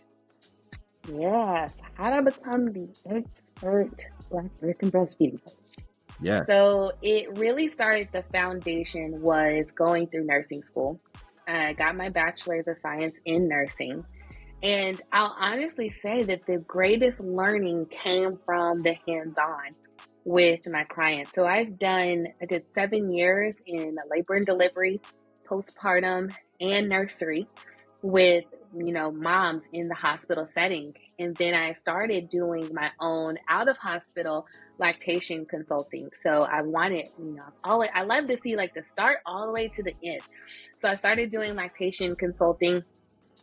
[1.09, 5.85] Yes, how to become the expert black and breastfeeding coach.
[6.21, 6.41] Yeah.
[6.41, 8.09] So it really started.
[8.11, 10.99] The foundation was going through nursing school.
[11.47, 14.05] I got my bachelor's of science in nursing.
[14.61, 19.75] And I'll honestly say that the greatest learning came from the hands on
[20.23, 21.33] with my clients.
[21.35, 25.01] So I've done, I did seven years in labor and delivery,
[25.45, 27.45] postpartum, and nursery
[28.01, 30.93] with you know moms in the hospital setting.
[31.19, 34.45] And then i started doing my own out of hospital
[34.79, 36.09] lactation consulting.
[36.21, 39.51] So i wanted you know all i love to see like the start all the
[39.51, 40.21] way to the end.
[40.77, 42.83] So i started doing lactation consulting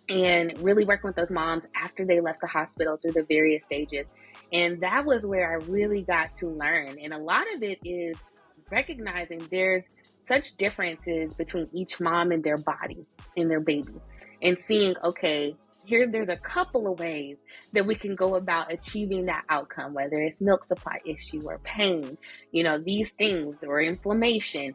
[0.08, 4.10] and really working with those moms after they left the hospital through the various stages.
[4.52, 6.98] And that was where i really got to learn.
[7.00, 8.16] And a lot of it is
[8.70, 9.84] recognizing there's
[10.20, 13.94] such differences between each mom and their body and their baby
[14.42, 17.38] and seeing, okay, here there's a couple of ways
[17.72, 22.16] that we can go about achieving that outcome, whether it's milk supply issue or pain,
[22.52, 24.74] you know, these things or inflammation.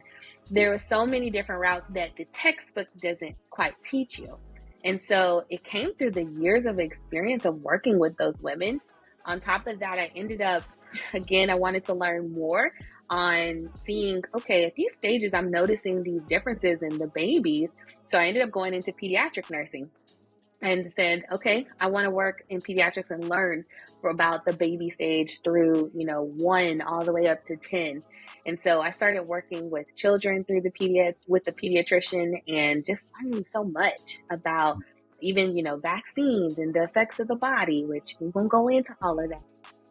[0.50, 4.36] There are so many different routes that the textbook doesn't quite teach you.
[4.84, 8.80] And so it came through the years of experience of working with those women.
[9.24, 10.62] On top of that, I ended up,
[11.14, 12.72] again, I wanted to learn more
[13.10, 17.72] on seeing, okay, at these stages, I'm noticing these differences in the babies.
[18.08, 19.90] So I ended up going into pediatric nursing
[20.62, 23.64] and said, okay, I want to work in pediatrics and learn
[24.08, 28.02] about the baby stage through, you know, one all the way up to 10.
[28.46, 33.10] And so I started working with children through the pediat with the pediatrician and just
[33.20, 34.78] learning so much about
[35.20, 38.94] even, you know, vaccines and the effects of the body, which we won't go into
[39.02, 39.42] all of that.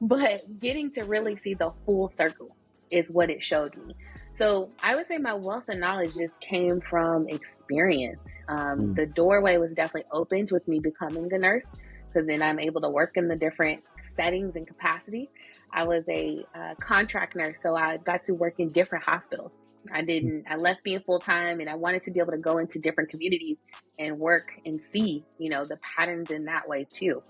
[0.02, 2.56] But getting to really see the full circle
[2.92, 3.96] is what it showed me.
[4.34, 8.38] So I would say my wealth of knowledge just came from experience.
[8.50, 8.96] Um, mm.
[8.96, 11.66] The doorway was definitely opened with me becoming a nurse
[12.08, 13.82] because then I'm able to work in the different
[14.14, 15.30] settings and capacity.
[15.72, 19.54] I was a uh, contract nurse, so I got to work in different hospitals.
[19.92, 22.58] I didn't, I left being full time and I wanted to be able to go
[22.58, 23.58] into different communities
[24.00, 27.22] and work and see, you know, the patterns in that way too.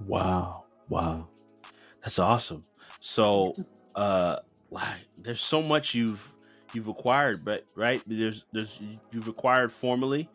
[0.00, 0.64] Wow.
[0.88, 1.28] Wow.
[2.02, 2.64] That's awesome.
[3.00, 3.54] So,
[3.94, 4.36] uh,
[4.70, 6.32] like there's so much you've
[6.72, 8.80] you've acquired, but right there's there's
[9.12, 10.28] you've acquired formally,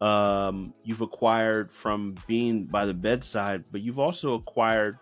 [0.00, 4.98] um, you've acquired from being by the bedside, but you've also acquired,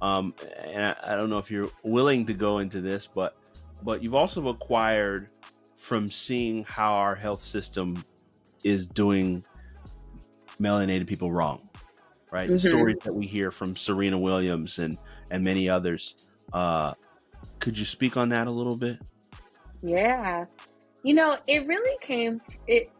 [0.00, 0.34] um,
[0.64, 3.36] and I, I don't know if you're willing to go into this, but
[3.82, 5.28] but you've also acquired
[5.78, 8.04] from seeing how our health system
[8.62, 9.44] is doing
[10.60, 11.68] melanated people wrong
[12.30, 12.68] right mm-hmm.
[12.68, 14.96] stories that we hear from serena williams and
[15.30, 16.92] and many others uh
[17.62, 18.98] could you speak on that a little bit?
[19.82, 20.46] Yeah.
[21.04, 22.90] You know, it really came it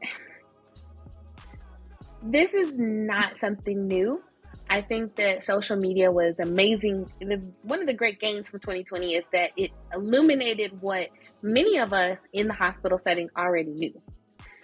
[2.22, 4.22] this is not something new.
[4.70, 7.10] I think that social media was amazing.
[7.18, 11.08] The, one of the great gains from 2020 is that it illuminated what
[11.42, 14.00] many of us in the hospital setting already knew.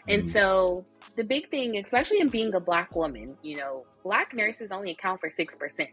[0.07, 4.33] And mm so the big thing, especially in being a black woman, you know, black
[4.33, 5.89] nurses only account for 6%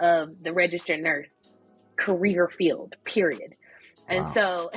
[0.00, 1.50] of the registered nurse
[1.96, 3.54] career field, period.
[4.08, 4.70] And so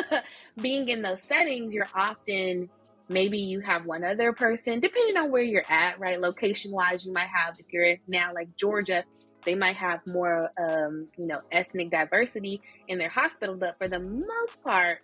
[0.60, 2.68] being in those settings, you're often
[3.08, 6.20] maybe you have one other person, depending on where you're at, right?
[6.20, 9.04] Location wise, you might have, if you're now like Georgia,
[9.44, 13.98] they might have more, um, you know, ethnic diversity in their hospital, but for the
[13.98, 14.98] most part,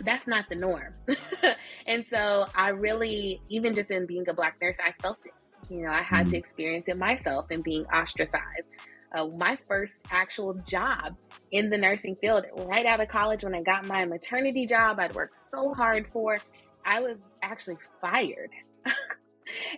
[0.00, 0.94] that's not the norm.
[1.86, 5.32] and so I really, even just in being a black nurse, I felt it.
[5.68, 6.30] You know, I had mm-hmm.
[6.30, 8.68] to experience it myself and being ostracized
[9.14, 11.16] uh, my first actual job
[11.50, 15.14] in the nursing field right out of college when I got my maternity job I'd
[15.14, 16.38] worked so hard for.
[16.84, 18.50] I was actually fired.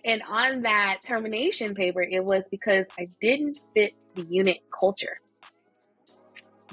[0.05, 5.21] and on that termination paper, it was because I didn't fit the unit culture.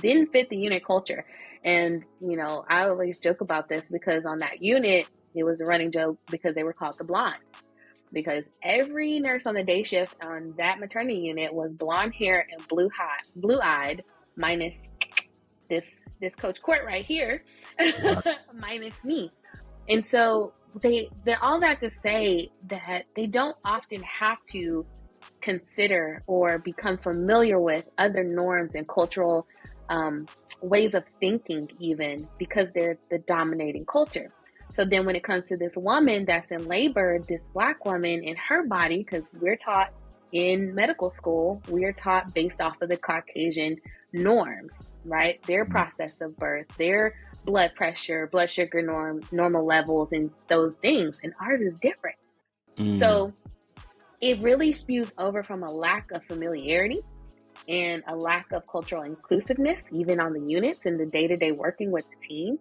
[0.02, 1.26] Didn't fit the unit culture.
[1.64, 5.66] And, you know, I always joke about this because on that unit, it was a
[5.66, 7.42] running joke because they were called the blondes
[8.14, 12.68] because every nurse on the day shift on that maternity unit was blonde hair and
[12.68, 14.04] blue hot, blue eyed,
[14.36, 14.90] minus
[15.70, 17.44] this this coach court right here,
[18.54, 19.32] minus me.
[19.90, 24.86] And so they they all that to say that they don't often have to
[25.42, 29.48] consider or become familiar with other norms and cultural
[29.90, 30.28] um,
[30.62, 34.32] ways of thinking even because they're the dominating culture
[34.72, 38.36] so then when it comes to this woman that's in labor, this black woman in
[38.36, 39.92] her body, because we're taught
[40.32, 43.78] in medical school, we are taught based off of the Caucasian
[44.14, 45.42] norms, right?
[45.44, 45.72] Their mm-hmm.
[45.72, 47.14] process of birth, their
[47.46, 51.20] blood pressure, blood sugar norm, normal levels, and those things.
[51.24, 52.18] And ours is different.
[52.78, 53.00] Mm.
[53.00, 53.34] So
[54.22, 57.02] it really spews over from a lack of familiarity
[57.68, 61.52] and a lack of cultural inclusiveness, even on the units and the day to day
[61.52, 62.60] working with the team.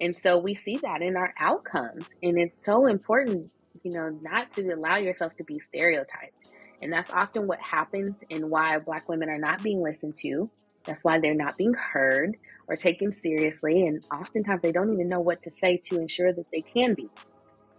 [0.00, 2.04] And so we see that in our outcomes.
[2.22, 3.50] And it's so important,
[3.82, 6.46] you know, not to allow yourself to be stereotyped.
[6.82, 10.50] And that's often what happens and why Black women are not being listened to.
[10.84, 13.86] That's why they're not being heard or taken seriously.
[13.86, 17.08] And oftentimes they don't even know what to say to ensure that they can be.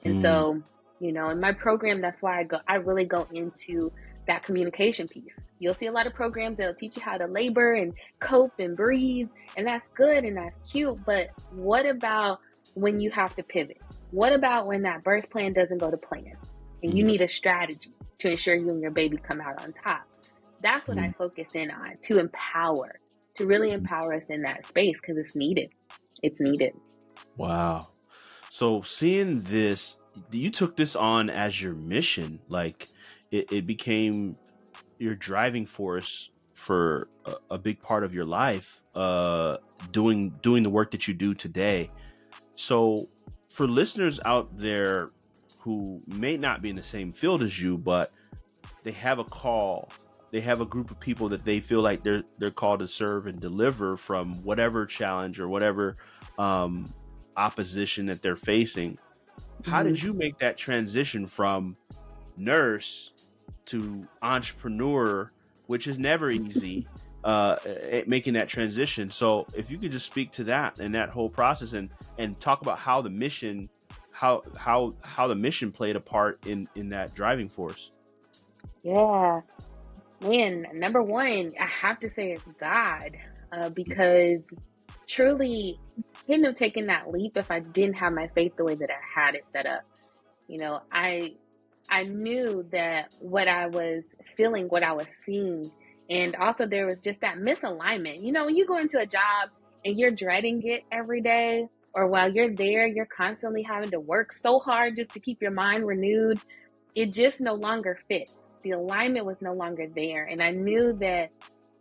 [0.04, 0.22] And mm.
[0.22, 0.64] so,
[1.00, 2.60] You know, in my program, that's why I go.
[2.68, 3.92] I really go into
[4.28, 5.40] that communication piece.
[5.60, 8.76] You'll see a lot of programs that'll teach you how to labor and cope and
[8.76, 10.98] breathe, and that's good and that's cute.
[11.06, 12.40] But what about
[12.74, 13.82] when you have to pivot?
[14.12, 16.36] What about when that birth plan doesn't go to plan
[16.84, 17.12] and you mm-hmm.
[17.12, 20.08] need a strategy to ensure you and your baby come out on top?
[20.62, 21.08] That's what mm-hmm.
[21.08, 23.00] I focus in on to empower,
[23.36, 23.80] to really mm-hmm.
[23.80, 25.70] empower us in that space because it's needed.
[26.24, 26.74] It's needed.
[27.38, 27.90] Wow.
[28.50, 29.98] So seeing this,
[30.32, 32.40] you took this on as your mission.
[32.48, 32.88] Like
[33.32, 34.38] it, it became
[34.98, 39.58] your driving force for a, a, big part of your life uh
[39.92, 41.92] doing doing the work that you do today
[42.56, 43.10] so
[43.50, 45.12] for listeners out there
[45.60, 48.12] who may not be in the same field as you but
[48.84, 49.90] they have a call
[50.32, 53.28] they have a group of people that they feel like they're they're called to serve
[53.28, 55.98] and deliver from whatever challenge or whatever
[56.38, 56.94] um
[57.36, 58.98] opposition that they're facing
[59.66, 60.08] how did mm-hmm.
[60.08, 61.76] you make that transition from
[62.38, 63.12] nurse
[63.66, 65.32] to entrepreneur,
[65.68, 66.88] which is never easy,
[67.24, 67.58] uh,
[68.06, 69.10] making that transition.
[69.10, 72.62] So if you could just speak to that and that whole process and and talk
[72.62, 73.70] about how the mission,
[74.12, 77.92] how how how the mission played a part in in that driving force.
[78.84, 79.42] Yeah,
[80.22, 80.68] man.
[80.74, 83.18] Number one, I have to say it's God,
[83.52, 84.48] uh, because
[85.08, 85.80] truly,
[86.26, 89.22] couldn't have taken that leap if I didn't have my faith the way that I
[89.22, 89.82] had it set up.
[90.48, 91.34] You know, I
[91.90, 94.04] I knew that what I was
[94.36, 95.72] feeling, what I was seeing,
[96.10, 98.24] and also there was just that misalignment.
[98.24, 99.50] You know, when you go into a job
[99.84, 104.34] and you're dreading it every day, or while you're there, you're constantly having to work
[104.34, 106.40] so hard just to keep your mind renewed,
[106.94, 108.30] it just no longer fit.
[108.64, 110.26] The alignment was no longer there.
[110.26, 111.32] And I knew that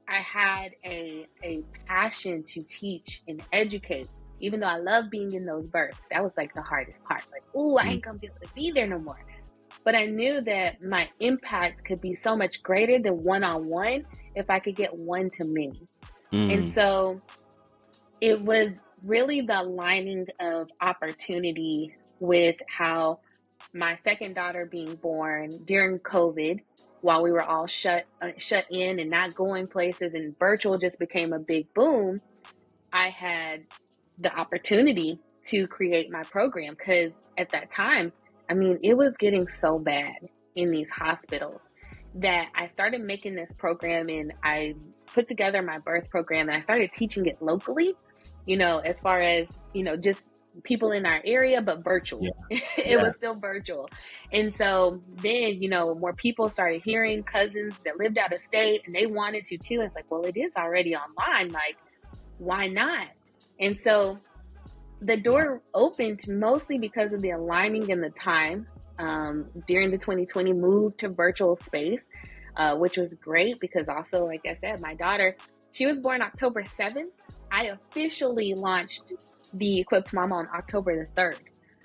[0.09, 4.09] I had a, a passion to teach and educate,
[4.41, 5.99] even though I love being in those births.
[6.11, 7.23] That was like the hardest part.
[7.33, 7.91] Like, oh, I mm.
[7.93, 9.19] ain't gonna be able to be there no more.
[9.85, 14.05] But I knew that my impact could be so much greater than one on one
[14.35, 15.87] if I could get one to many.
[16.33, 16.53] Mm.
[16.53, 17.21] And so
[18.21, 18.73] it was
[19.05, 23.21] really the aligning of opportunity with how
[23.73, 26.61] my second daughter being born during COVID
[27.01, 30.99] while we were all shut uh, shut in and not going places and virtual just
[30.99, 32.21] became a big boom
[32.93, 33.65] I had
[34.19, 38.13] the opportunity to create my program cuz at that time
[38.49, 41.63] I mean, it was getting so bad in these hospitals
[42.17, 44.75] that I started making this program and I
[45.07, 47.95] put together my birth program and I started teaching it locally,
[48.47, 50.31] you know, as far as, you know, just
[50.63, 52.23] people in our area, but virtual.
[52.23, 52.31] Yeah.
[52.79, 53.03] it yeah.
[53.03, 53.89] was still virtual.
[54.33, 58.83] And so then, you know, more people started hearing cousins that lived out of state
[58.87, 59.81] and they wanted to too.
[59.81, 61.51] It's like, well, it is already online.
[61.51, 61.77] Like,
[62.39, 63.09] why not?
[63.59, 64.19] And so
[65.05, 68.67] the door opened mostly because of the aligning in the time
[68.99, 72.07] um, during the 2020 move to virtual space,
[72.57, 75.37] uh, which was great because also, like I said, my daughter,
[75.73, 77.11] she was born October 7th.
[77.53, 79.13] I officially launched
[79.53, 81.39] the Equipt Mama on October the 3rd.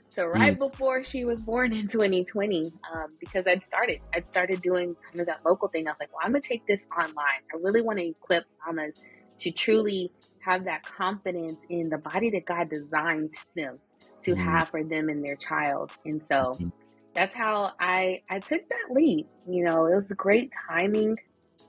[0.08, 0.71] So right mm.
[0.71, 5.27] before she was born in 2020, um, because I'd started, I'd started doing kind of
[5.27, 5.88] that local thing.
[5.88, 7.41] I was like, well, I'm gonna take this online.
[7.53, 8.99] I really want to equip mamas
[9.39, 10.12] to truly
[10.43, 13.80] have that confidence in the body that God designed them
[14.23, 14.43] to mm-hmm.
[14.43, 15.91] have for them and their child.
[16.06, 16.69] And so mm-hmm.
[17.13, 19.28] that's how I I took that leap.
[19.47, 21.17] You know, it was great timing,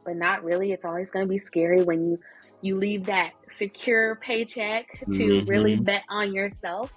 [0.05, 0.73] but not really.
[0.73, 2.19] It's always going to be scary when you
[2.63, 5.49] you leave that secure paycheck to mm-hmm.
[5.49, 6.93] really bet on yourself.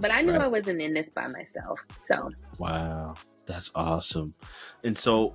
[0.00, 0.42] But I knew right.
[0.42, 1.78] I wasn't in this by myself.
[1.96, 3.14] So Wow.
[3.46, 4.34] That's awesome.
[4.84, 5.34] And so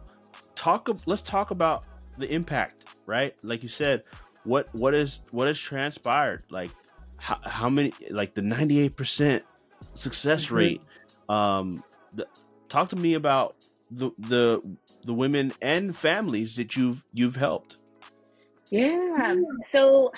[0.55, 1.83] talk let's talk about
[2.17, 3.35] the impact, right?
[3.43, 4.03] Like you said,
[4.43, 6.43] what what is what has transpired?
[6.49, 6.71] Like
[7.19, 9.41] how, how many like the 98%
[9.95, 10.55] success mm-hmm.
[10.55, 10.81] rate
[11.27, 12.25] um the,
[12.69, 13.55] talk to me about
[13.91, 14.61] the the
[15.05, 17.77] the women and families that you've you've helped
[18.69, 20.11] yeah so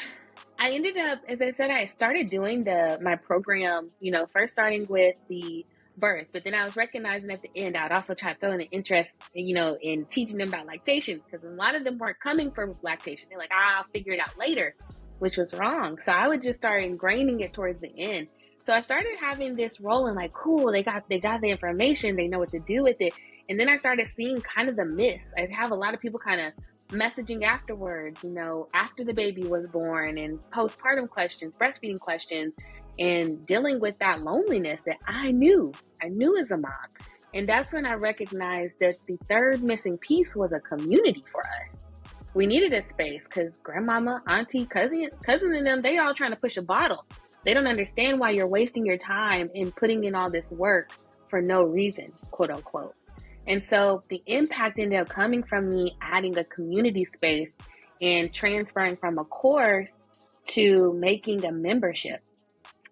[0.59, 4.53] i ended up as i said i started doing the my program you know first
[4.53, 5.65] starting with the
[5.97, 6.27] birth.
[6.31, 8.69] But then I was recognizing at the end, I'd also try to throw in the
[8.71, 12.51] interest, you know, in teaching them about lactation because a lot of them weren't coming
[12.51, 13.27] from lactation.
[13.29, 14.75] They're like, ah, I'll figure it out later,
[15.19, 15.99] which was wrong.
[15.99, 18.27] So I would just start ingraining it towards the end.
[18.63, 22.15] So I started having this role rolling like, cool, they got they got the information,
[22.15, 23.13] they know what to do with it.
[23.49, 25.33] And then I started seeing kind of the myths.
[25.37, 26.53] I'd have a lot of people kind of
[26.91, 32.55] messaging afterwards, you know, after the baby was born and postpartum questions, breastfeeding questions,
[32.99, 35.71] and dealing with that loneliness that I knew,
[36.01, 36.71] I knew as a mom.
[37.33, 41.77] And that's when I recognized that the third missing piece was a community for us.
[42.33, 46.37] We needed a space because grandmama, auntie, cousin, cousin, and them, they all trying to
[46.37, 47.05] push a bottle.
[47.43, 50.91] They don't understand why you're wasting your time in putting in all this work
[51.27, 52.95] for no reason, quote unquote.
[53.47, 57.57] And so the impact ended up coming from me adding a community space
[58.01, 60.05] and transferring from a course
[60.47, 62.21] to making a membership.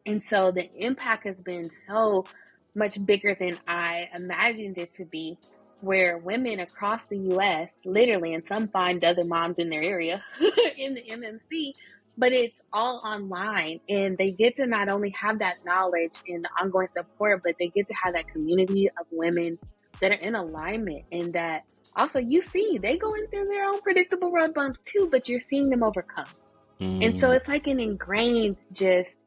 [0.10, 2.26] And so the impact has been so
[2.74, 5.38] much bigger than I imagined it to be,
[5.82, 10.24] where women across the US, literally, and some find other moms in their area
[10.78, 11.74] in the MMC,
[12.18, 16.50] but it's all online and they get to not only have that knowledge and the
[16.60, 19.60] ongoing support, but they get to have that community of women
[20.02, 24.32] that are in alignment and that also you see they going through their own predictable
[24.32, 26.26] road bumps too, but you're seeing them overcome.
[26.82, 27.06] Mm.
[27.06, 27.36] And so mm.
[27.36, 29.20] it's like an ingrained just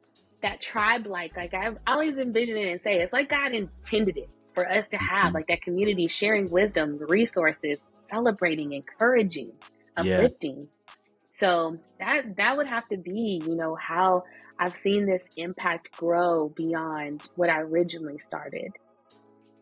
[0.43, 4.29] that tribe like like I've always envisioned it and say it's like God intended it
[4.55, 7.81] for us to have like that community sharing wisdom, resources,
[8.11, 9.53] celebrating, encouraging,
[9.97, 10.59] uplifting.
[10.59, 10.93] Yeah.
[11.31, 14.25] So that that would have to be, you know, how
[14.59, 18.71] I've seen this impact grow beyond what I originally started.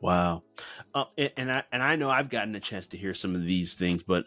[0.01, 0.43] Wow,
[0.95, 1.05] uh,
[1.37, 4.03] and I and I know I've gotten a chance to hear some of these things,
[4.03, 4.25] but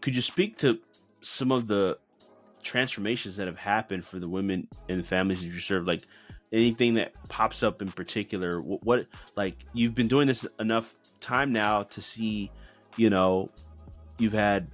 [0.00, 0.78] could you speak to
[1.22, 1.98] some of the
[2.64, 5.86] transformations that have happened for the women and families that you serve?
[5.86, 6.02] Like
[6.52, 8.60] anything that pops up in particular?
[8.60, 9.06] What, what
[9.36, 12.50] like you've been doing this enough time now to see,
[12.96, 13.50] you know,
[14.18, 14.68] you've had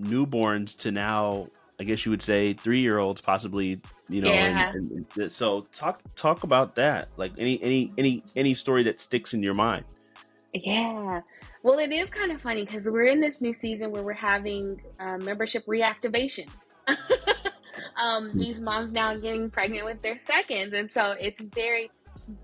[0.00, 1.48] newborns to now
[1.78, 4.28] I guess you would say three year olds possibly, you know.
[4.28, 4.70] Yeah.
[4.70, 7.08] And, and, so talk talk about that.
[7.16, 9.84] Like any any any any story that sticks in your mind.
[10.52, 11.20] Yeah.
[11.64, 14.80] Well, it is kind of funny because we're in this new season where we're having
[15.00, 16.46] uh, membership reactivation.
[17.96, 21.90] um, these moms now getting pregnant with their seconds, and so it's very.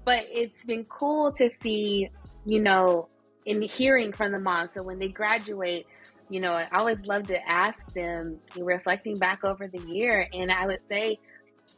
[0.04, 2.10] But it's been cool to see,
[2.44, 3.08] you know,
[3.46, 4.72] in hearing from the moms.
[4.72, 5.86] So when they graduate,
[6.28, 10.66] you know, I always love to ask them, reflecting back over the year, and I
[10.66, 11.18] would say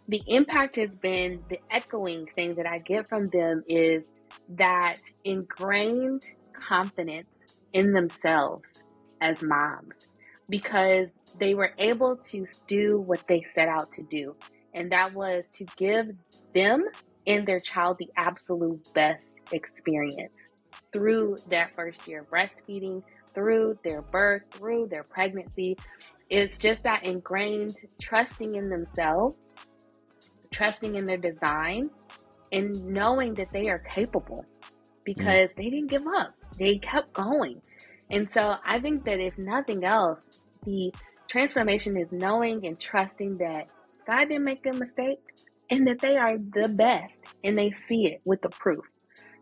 [0.09, 4.13] the impact has been the echoing thing that I get from them is
[4.51, 8.69] that ingrained confidence in themselves
[9.21, 9.95] as moms
[10.53, 14.37] because they were able to do what they set out to do,
[14.75, 16.11] and that was to give
[16.55, 16.85] them
[17.27, 20.51] and their child the absolute best experience
[20.93, 23.03] through that first year of breastfeeding,
[23.35, 25.79] through their birth, through their pregnancy.
[26.29, 29.39] It's just that ingrained trusting in themselves,
[30.51, 31.89] trusting in their design,
[32.53, 34.45] and knowing that they are capable
[35.05, 35.55] because mm.
[35.57, 36.35] they didn't give up.
[36.59, 37.63] They kept going.
[38.11, 40.93] And so I think that if nothing else, the
[41.29, 43.69] transformation is knowing and trusting that
[44.07, 45.21] God didn't make a mistake
[45.71, 48.85] and that they are the best and they see it with the proof.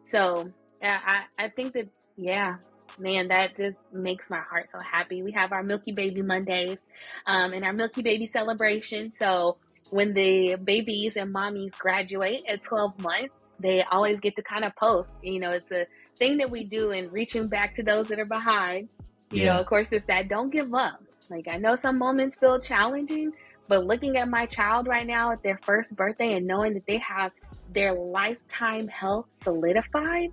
[0.03, 0.53] So
[0.83, 2.57] yeah, I, I think that, yeah,
[2.99, 5.23] man, that just makes my heart so happy.
[5.23, 6.79] We have our Milky Baby Mondays
[7.27, 9.13] um, and our Milky Baby celebration.
[9.13, 9.59] So
[9.91, 14.75] when the babies and mommies graduate at 12 months, they always get to kind of
[14.77, 15.11] post.
[15.23, 18.25] You know, it's a thing that we do in reaching back to those that are
[18.25, 18.89] behind.
[19.31, 19.55] You yeah.
[19.55, 21.03] know, of course, it's that don't give up.
[21.31, 23.33] Like, I know some moments feel challenging,
[23.69, 26.99] but looking at my child right now at their first birthday and knowing that they
[26.99, 27.33] have
[27.73, 30.31] their lifetime health solidified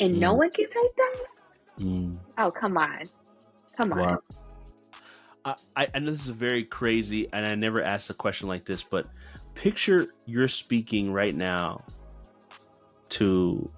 [0.00, 0.18] and mm.
[0.18, 1.16] no one can take that
[1.80, 2.18] Mm.
[2.36, 3.08] Oh, come on.
[3.76, 3.98] Come on.
[3.98, 5.56] Wow.
[5.74, 8.82] I, I know this is very crazy, and I never asked a question like this,
[8.82, 9.06] but
[9.54, 11.82] picture you're speaking right now
[13.10, 13.70] to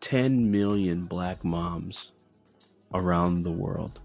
[0.00, 2.12] 10 million black moms
[2.92, 4.00] around the world.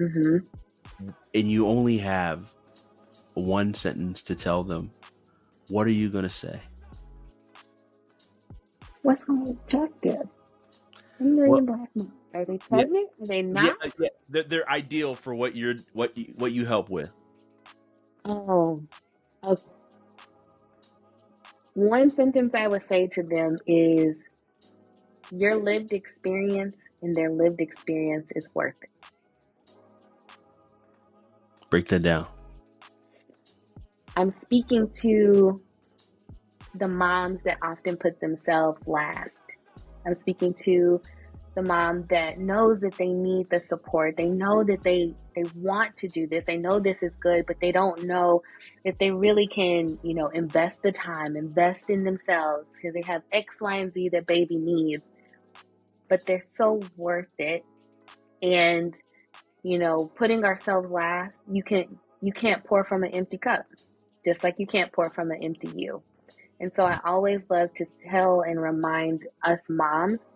[0.00, 1.10] Mm-hmm.
[1.34, 2.50] And you only have
[3.34, 4.90] one sentence to tell them.
[5.68, 6.60] What are you going to say?
[9.02, 10.28] What's my objective?
[11.20, 12.10] Well, black moms.
[12.34, 13.08] Are they pregnant?
[13.18, 13.64] Yeah, Are they not?
[13.82, 14.08] Yeah, yeah.
[14.28, 17.10] They're, they're, ideal for what you're what you, what you help with.
[18.24, 18.82] Oh,
[19.44, 19.62] okay.
[21.74, 24.18] One sentence I would say to them is,
[25.30, 28.89] "Your lived experience and their lived experience is worth it."
[31.70, 32.26] Break that down.
[34.16, 35.62] I'm speaking to
[36.74, 39.40] the moms that often put themselves last
[40.06, 41.00] I'm speaking to
[41.54, 44.16] the mom that knows that they need the support.
[44.16, 46.44] They know that they they want to do this.
[46.44, 48.42] They know this is good, but they don't know
[48.84, 53.22] if they really can, you know, invest the time, invest in themselves because they have
[53.32, 55.12] X, Y, and Z that baby needs.
[56.08, 57.64] But they're so worth it.
[58.42, 58.94] And,
[59.62, 63.66] you know, putting ourselves last, you can you can't pour from an empty cup.
[64.24, 66.02] Just like you can't pour from an empty you.
[66.60, 70.28] And so I always love to tell and remind us moms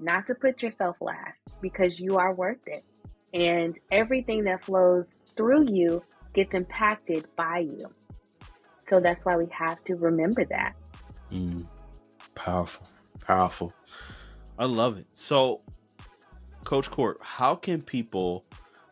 [0.00, 2.84] not to put yourself last because you are worth it.
[3.32, 6.02] And everything that flows through you
[6.34, 7.86] gets impacted by you.
[8.88, 10.74] So that's why we have to remember that.
[11.32, 11.66] Mm,
[12.34, 12.86] powerful.
[13.20, 13.72] Powerful.
[14.58, 15.06] I love it.
[15.14, 15.60] So,
[16.66, 18.44] Coach Court, how can people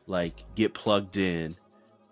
[0.06, 1.56] like get plugged in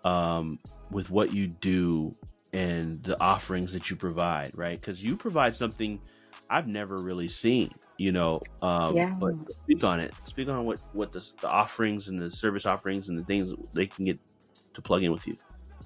[0.03, 0.59] um,
[0.91, 2.13] with what you do
[2.51, 4.79] and the offerings that you provide, right?
[4.79, 6.01] Because you provide something
[6.49, 8.41] I've never really seen, you know.
[8.61, 9.15] Um, yeah.
[9.17, 10.13] But speak on it.
[10.25, 13.87] Speak on what what the, the offerings and the service offerings and the things they
[13.87, 14.19] can get
[14.73, 15.37] to plug in with you.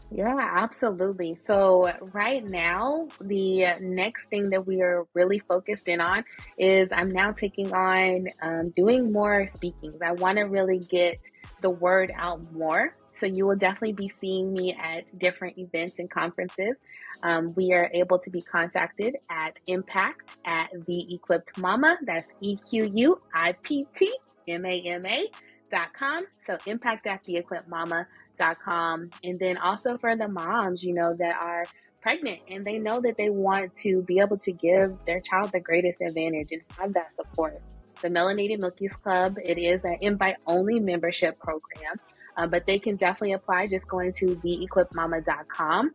[0.10, 1.36] Yeah, absolutely.
[1.36, 6.24] So, right now, the next thing that we are really focused in on
[6.58, 10.02] is I'm now taking on um, doing more speakings.
[10.02, 11.30] I want to really get
[11.60, 12.96] the word out more.
[13.14, 16.80] So, you will definitely be seeing me at different events and conferences.
[17.22, 21.98] Um, we are able to be contacted at impact at the equipt mama.
[22.04, 24.16] That's E Q U I P T
[24.48, 25.28] M A M A
[25.70, 26.26] dot com.
[26.46, 28.08] So, impact at the equipt mama
[28.64, 29.10] com.
[29.24, 31.66] And then also for the moms, you know, that are
[32.02, 35.60] pregnant and they know that they want to be able to give their child the
[35.60, 37.60] greatest advantage and have that support.
[38.02, 42.00] The Melanated Milkies Club, it is an invite only membership program,
[42.38, 45.94] uh, but they can definitely apply just going to theequiptmama.com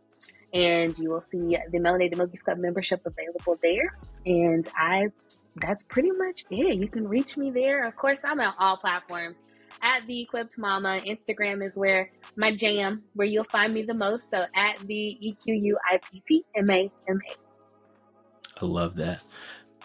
[0.53, 3.97] and you will see the Melanated Milkies Club membership available there.
[4.25, 5.07] And I,
[5.55, 6.77] that's pretty much it.
[6.77, 7.87] You can reach me there.
[7.87, 9.37] Of course, I'm on all platforms
[9.83, 10.99] at the equipt mama.
[11.05, 14.31] Instagram is where my jam, where you'll find me the most.
[14.31, 18.63] So at the E Q U I P T M A M A.
[18.63, 19.21] I love that.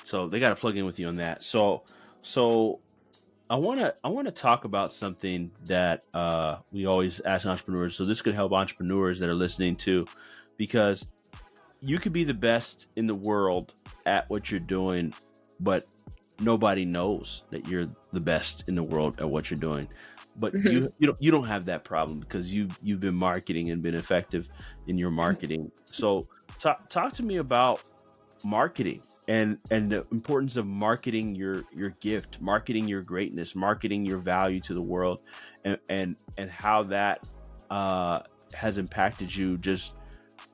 [0.04, 1.44] So they got to plug in with you on that.
[1.44, 1.82] So
[2.22, 2.80] so
[3.50, 7.96] I want to I want to talk about something that uh, we always ask entrepreneurs.
[7.96, 10.06] So this could help entrepreneurs that are listening too,
[10.56, 11.06] because
[11.80, 13.74] you could be the best in the world
[14.04, 15.14] at what you're doing,
[15.60, 15.86] but
[16.40, 19.88] nobody knows that you're the best in the world at what you're doing.
[20.36, 20.68] But mm-hmm.
[20.68, 23.94] you you don't you don't have that problem because you you've been marketing and been
[23.94, 24.48] effective
[24.86, 25.70] in your marketing.
[25.90, 26.28] So
[26.58, 27.82] talk talk to me about
[28.44, 34.18] marketing and and the importance of marketing your your gift marketing your greatness marketing your
[34.18, 35.20] value to the world
[35.64, 37.24] and and and how that
[37.70, 38.20] uh
[38.54, 39.96] has impacted you just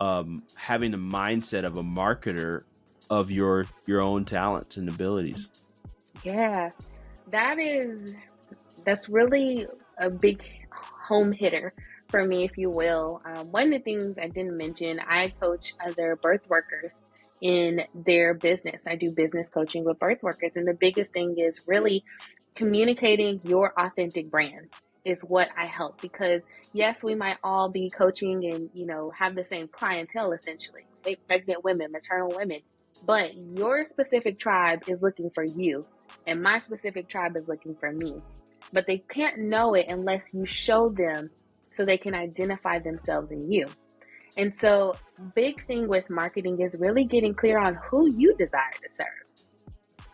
[0.01, 2.65] um having the mindset of a marketer
[3.11, 5.49] of your your own talents and abilities
[6.25, 6.71] yeah,
[7.31, 8.15] that is
[8.85, 9.67] that's really
[9.99, 11.73] a big home hitter
[12.09, 13.21] for me, if you will.
[13.25, 17.03] Um, one of the things I didn't mention, I coach other birth workers
[17.41, 18.85] in their business.
[18.87, 22.05] I do business coaching with birth workers, and the biggest thing is really
[22.55, 24.69] communicating your authentic brand
[25.05, 29.35] is what I help because yes, we might all be coaching and you know have
[29.35, 30.87] the same clientele essentially,
[31.27, 32.61] pregnant women, maternal women,
[33.05, 35.85] but your specific tribe is looking for you
[36.27, 38.23] and my specific tribe is looking for me.
[38.73, 41.31] But they can't know it unless you show them
[41.71, 43.67] so they can identify themselves in you.
[44.37, 44.97] And so,
[45.35, 49.07] big thing with marketing is really getting clear on who you desire to serve.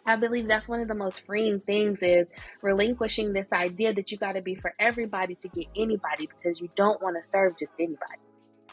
[0.06, 2.28] I believe that's one of the most freeing things is
[2.62, 6.68] relinquishing this idea that you got to be for everybody to get anybody because you
[6.76, 8.18] don't want to serve just anybody.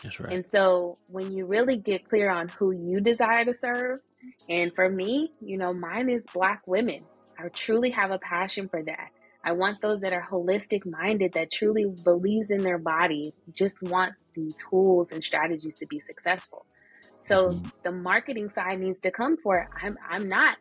[0.01, 0.33] That's right.
[0.33, 3.99] And so when you really get clear on who you desire to serve,
[4.49, 7.03] and for me, you know, mine is black women.
[7.37, 9.09] I truly have a passion for that.
[9.43, 14.27] I want those that are holistic minded, that truly believes in their bodies, just wants
[14.33, 16.65] the tools and strategies to be successful.
[17.21, 17.67] So mm-hmm.
[17.83, 19.67] the marketing side needs to come for it.
[19.81, 20.57] I'm I'm not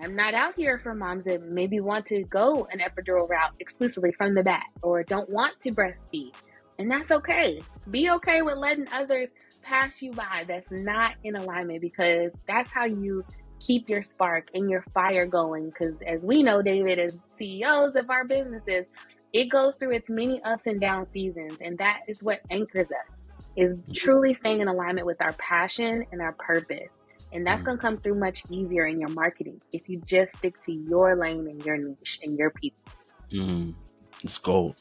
[0.00, 4.12] I'm not out here for moms that maybe want to go an epidural route exclusively
[4.12, 6.34] from the back or don't want to breastfeed.
[6.78, 7.62] And that's okay.
[7.90, 9.30] Be okay with letting others
[9.62, 13.24] pass you by that's not in alignment because that's how you
[13.60, 15.70] keep your spark and your fire going.
[15.70, 18.86] Because as we know, David, as CEOs of our businesses,
[19.32, 23.16] it goes through its many ups and down seasons, and that is what anchors us.
[23.56, 26.92] Is truly staying in alignment with our passion and our purpose.
[27.32, 27.66] And that's mm.
[27.66, 31.16] going to come through much easier in your marketing if you just stick to your
[31.16, 32.92] lane and your niche and your people.
[33.32, 33.74] Mm.
[34.22, 34.76] It's gold.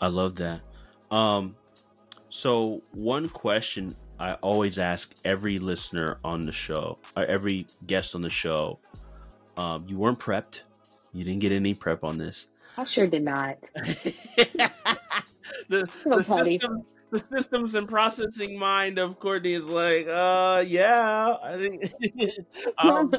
[0.00, 0.60] I love that.
[1.10, 1.54] Um,
[2.28, 8.22] so one question I always ask every listener on the show, or every guest on
[8.22, 8.78] the show.
[9.56, 10.62] Um, you weren't prepped.
[11.12, 12.46] You didn't get any prep on this.
[12.78, 13.58] I sure did not.
[13.74, 14.14] the,
[16.06, 21.92] the, system, the, systems and processing mind of Courtney is like, uh, yeah, I think.
[22.78, 23.12] um,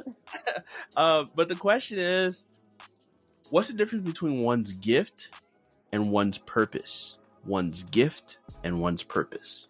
[0.96, 2.46] uh, but the question is,
[3.50, 5.32] what's the difference between one's gift
[5.92, 7.18] and one's purpose?
[7.46, 9.68] One's gift and one's purpose.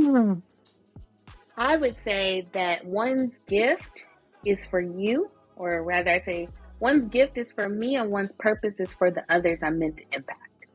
[0.00, 0.34] Hmm.
[1.56, 4.06] I would say that one's gift
[4.46, 6.48] is for you, or rather, I'd say
[6.80, 10.04] one's gift is for me, and one's purpose is for the others I'm meant to
[10.12, 10.66] impact.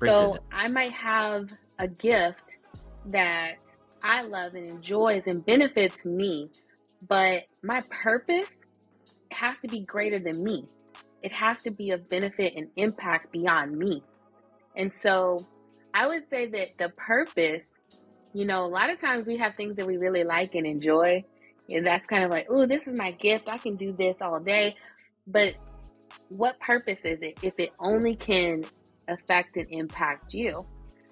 [0.00, 2.58] so I might have a gift
[3.06, 3.56] that
[4.02, 6.50] I love and enjoys and benefits me,
[7.08, 8.60] but my purpose
[9.30, 10.68] has to be greater than me.
[11.22, 14.02] It has to be of benefit and impact beyond me.
[14.76, 15.46] And so
[15.94, 17.76] I would say that the purpose,
[18.32, 21.24] you know, a lot of times we have things that we really like and enjoy.
[21.68, 23.48] And that's kind of like, oh, this is my gift.
[23.48, 24.76] I can do this all day.
[25.26, 25.54] But
[26.28, 28.64] what purpose is it if it only can
[29.08, 30.66] affect and impact you?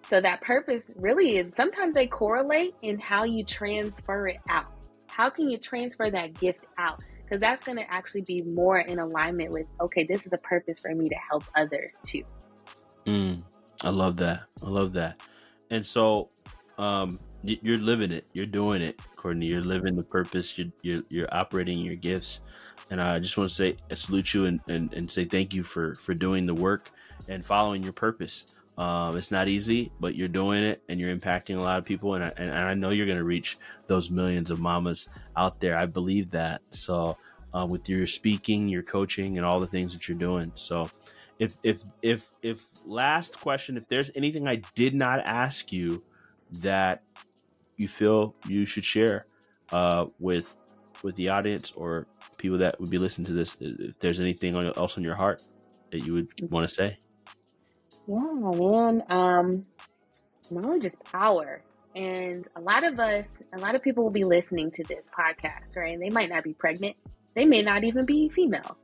[0.09, 4.73] So that purpose really is sometimes they correlate in how you transfer it out.
[5.07, 7.01] How can you transfer that gift out?
[7.23, 10.79] Because that's going to actually be more in alignment with, okay, this is the purpose
[10.79, 12.23] for me to help others too.
[13.05, 13.43] Mm,
[13.83, 14.45] I love that.
[14.63, 15.21] I love that.
[15.71, 16.31] And so,
[16.79, 18.25] um, you're living it.
[18.33, 19.47] You're doing it, Courtney.
[19.47, 20.57] You're living the purpose.
[20.59, 22.41] You're you're, you're operating your gifts.
[22.91, 25.63] And I just want to say, I salute you and, and, and say thank you
[25.63, 26.91] for for doing the work
[27.29, 28.47] and following your purpose.
[28.79, 32.15] Um, it's not easy, but you're doing it and you're impacting a lot of people.
[32.15, 33.59] And I, and I know you're going to reach
[33.89, 35.77] those millions of mamas out there.
[35.77, 36.63] I believe that.
[36.71, 37.17] So,
[37.53, 40.53] uh, with your speaking, your coaching, and all the things that you're doing.
[40.55, 40.91] So,
[41.41, 46.03] if if if if last question, if there's anything I did not ask you
[46.51, 47.03] that
[47.77, 49.27] you feel you should share
[49.73, 50.55] uh, with
[51.03, 52.07] with the audience or
[52.39, 55.41] people that would be listening to this, if there's anything else on your heart
[55.93, 56.53] that you would mm-hmm.
[56.53, 56.99] want to say.
[58.07, 59.03] Yeah, man.
[59.09, 59.67] Um,
[60.51, 61.63] knowledge is power.
[61.95, 65.77] And a lot of us, a lot of people will be listening to this podcast,
[65.77, 65.95] right?
[65.95, 66.97] And they might not be pregnant.
[67.35, 68.77] They may not even be female.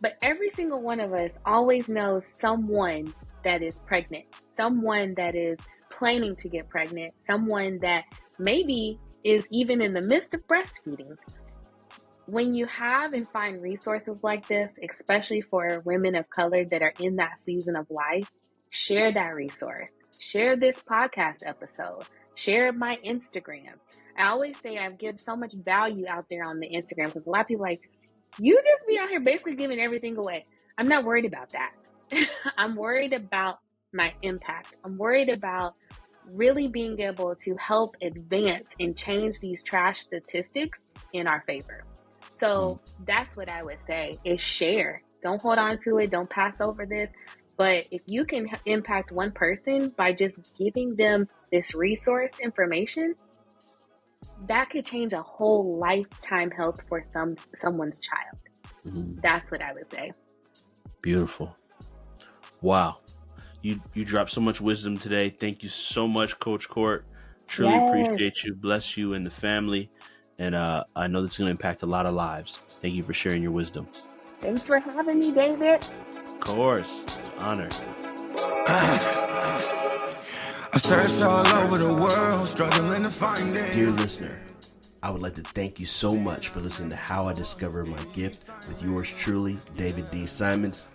[0.00, 5.58] But every single one of us always knows someone that is pregnant, someone that is
[6.02, 8.02] planning to get pregnant, someone that
[8.36, 11.16] maybe is even in the midst of breastfeeding.
[12.26, 16.92] When you have and find resources like this, especially for women of color that are
[16.98, 18.28] in that season of life,
[18.70, 19.92] share that resource.
[20.18, 22.02] Share this podcast episode.
[22.34, 23.74] Share my Instagram.
[24.18, 27.30] I always say I give so much value out there on the Instagram because a
[27.30, 27.88] lot of people like,
[28.40, 30.46] you just be out here basically giving everything away.
[30.76, 31.74] I'm not worried about that.
[32.58, 33.60] I'm worried about
[33.92, 34.76] my impact.
[34.84, 35.74] I'm worried about
[36.30, 40.80] really being able to help advance and change these trash statistics
[41.12, 41.84] in our favor.
[42.32, 43.06] So mm.
[43.06, 45.02] that's what I would say is share.
[45.22, 46.10] Don't hold on to it.
[46.10, 47.10] Don't pass over this.
[47.56, 53.14] But if you can impact one person by just giving them this resource information,
[54.48, 58.38] that could change a whole lifetime health for some someone's child.
[58.86, 59.20] Mm-hmm.
[59.22, 60.12] That's what I would say.
[61.02, 61.56] Beautiful.
[62.60, 62.98] Wow.
[63.62, 65.30] You you dropped so much wisdom today.
[65.30, 67.04] Thank you so much, Coach Court.
[67.46, 67.88] Truly yes.
[67.88, 68.54] appreciate you.
[68.54, 69.90] Bless you and the family.
[70.38, 72.58] And uh, I know this is going to impact a lot of lives.
[72.80, 73.86] Thank you for sharing your wisdom.
[74.40, 75.86] Thanks for having me, David.
[76.16, 77.04] Of course.
[77.04, 77.68] It's an honor.
[80.74, 83.72] I searched all over the world, struggling to find it.
[83.72, 84.40] Dear listener,
[85.04, 88.04] I would like to thank you so much for listening to How I Discovered My
[88.12, 90.26] Gift with yours truly, David D.
[90.26, 90.86] Simons.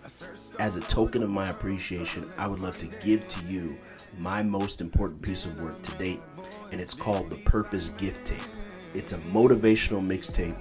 [0.60, 3.78] As a token of my appreciation, I would love to give to you
[4.18, 6.22] my most important piece of work to date,
[6.72, 8.40] and it's called the Purpose Gift Tape.
[8.94, 10.56] It's a motivational mixtape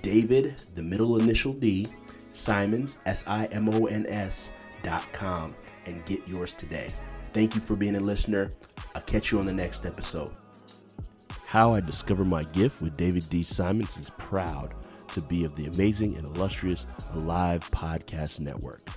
[0.02, 1.88] David, the middle initial D,
[2.32, 4.50] Simons, S I M O N S,
[4.82, 5.54] dot com,
[5.86, 6.92] and get yours today.
[7.32, 8.52] Thank you for being a listener.
[8.94, 10.32] I'll catch you on the next episode.
[11.46, 13.42] How I Discovered My Gift with David D.
[13.42, 14.74] Simons is proud
[15.12, 18.88] to be of the amazing and illustrious Alive Podcast Network.